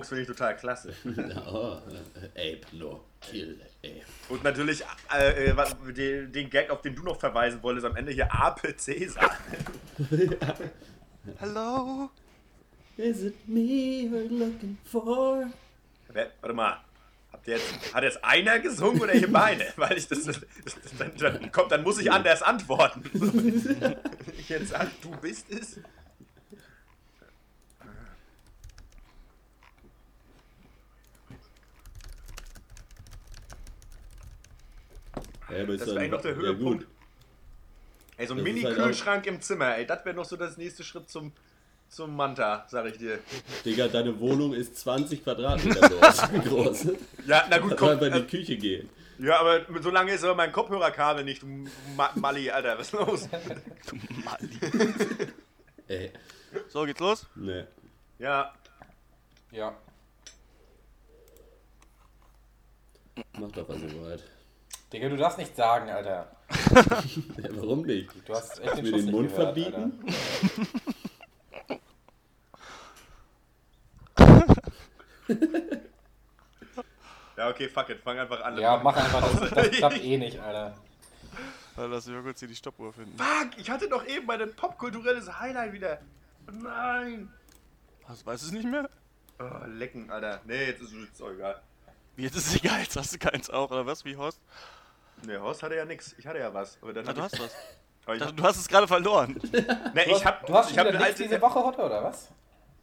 [0.00, 0.94] Ape-Jokes finde ich total klasse.
[1.52, 1.78] Oh,
[2.34, 4.02] Ape, no, kill, Ape.
[4.28, 4.82] Und natürlich
[5.16, 9.30] äh, äh, den, Gag, auf den du noch verweisen wolltest, am Ende hier Ape Cäsar.
[11.40, 12.10] Hallo?
[12.96, 15.50] Is it me you're looking for?
[16.12, 16.78] Warte mal.
[17.32, 19.66] Habt ihr jetzt, hat jetzt einer gesungen oder ihr beide?
[19.76, 23.04] Weil ich das, das, das dann, dann, kommt, dann muss ich anders antworten.
[24.38, 25.78] Ich jetzt sage, du bist es.
[35.52, 36.84] Ja, aber ist Das wäre eigentlich noch der ja, Höhepunkt.
[36.84, 36.88] gut.
[38.16, 41.08] Ey, so ein halt Mini-Kühlschrank im Zimmer, ey, das wäre noch so das nächste Schritt
[41.08, 41.32] zum,
[41.88, 43.18] zum Manta, sag ich dir.
[43.64, 45.88] Digga, deine Wohnung ist 20 Quadratmeter
[46.44, 46.88] groß.
[47.26, 47.88] Ja, na gut, Kannst komm.
[47.90, 48.90] einfach in Äh, die Küche gehen.
[49.18, 51.46] ja, aber so lange ist aber mein Kopfhörerkabel nicht, du
[51.96, 53.28] Ma Mali, Alter, was ist los?
[55.88, 56.12] Ey,
[56.68, 57.26] So, geht's los?
[57.36, 57.66] ne.
[58.18, 58.52] Ja,
[59.50, 59.74] Ja.
[63.38, 64.22] Mach doch was ihr wollt.
[64.92, 66.30] Digga, du darfst nicht sagen, Alter.
[67.36, 68.10] Ja, warum nicht?
[68.26, 70.04] Du hast echt den Mir Schuss den Mund gehört, verbieten?
[77.36, 78.58] ja, okay, fuck it, fang einfach an.
[78.58, 80.74] Ja, mach einfach, das, das klappt eh nicht, Alter.
[81.76, 83.16] Lass mich mal kurz hier die Stoppuhr finden.
[83.16, 86.00] Fuck, ich hatte doch eben mein popkulturelles Highlight wieder.
[86.50, 87.32] Nein.
[88.08, 88.90] Was, weißt du es nicht mehr?
[89.38, 90.40] Oh, lecken, Alter.
[90.44, 91.62] Nee, jetzt ist es auch egal.
[92.16, 94.04] Jetzt ist es egal, jetzt hast du keins auch, oder was?
[94.04, 94.40] Wie Horst?
[95.26, 96.14] Nee, Horst hatte ja nix.
[96.18, 96.78] Ich hatte ja was.
[96.82, 97.54] Aber dann Ah, hab du hast was.
[98.04, 99.40] aber Ich ich, dachte, Du hast es gerade verloren.
[99.52, 101.40] nee, Du hast, ich hab, du hast ich schon hab wieder eine nichts alte, diese
[101.42, 102.28] Woche, Hotte, oder was?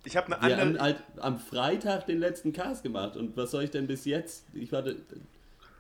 [0.03, 3.51] ich hab eine Wir haben andere, halt am Freitag den letzten Cast gemacht und was
[3.51, 4.45] soll ich denn bis jetzt?
[4.53, 4.95] Ich warte.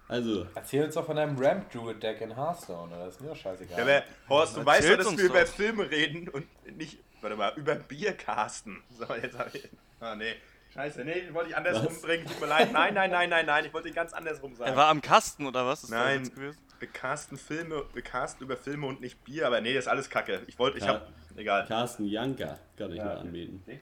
[0.09, 3.05] Also, Erzähl uns doch von deinem Ramp Druid Deck in Hearthstone, oder?
[3.05, 3.77] Das ist mir doch scheißegal.
[3.77, 5.47] ja, aber, Horst, du weißt doch, dass wir über doch.
[5.49, 6.45] Filme reden und
[6.77, 8.81] nicht, warte mal, über Bier casten.
[8.97, 9.67] So, jetzt hab ich,
[9.99, 10.35] ah, nee.
[10.77, 12.01] Scheiße, nee, ich wollte ich andersrum Was?
[12.03, 12.71] bringen, tut mir leid.
[12.71, 14.69] Nein, nein, nein, nein, nein, ich wollte ganz andersrum sagen.
[14.69, 15.83] Er war am Kasten, oder was?
[15.83, 16.29] Ist Nein,
[16.79, 20.07] wir casten Filme, wir casten über Filme und nicht Bier, aber nee, das ist alles
[20.11, 20.43] Kacke.
[20.45, 20.93] Ich wollte, ich Ja.
[20.93, 21.65] hab, egal.
[21.65, 23.05] Carsten Janka kann ich Ja.
[23.05, 23.63] mal anbieten.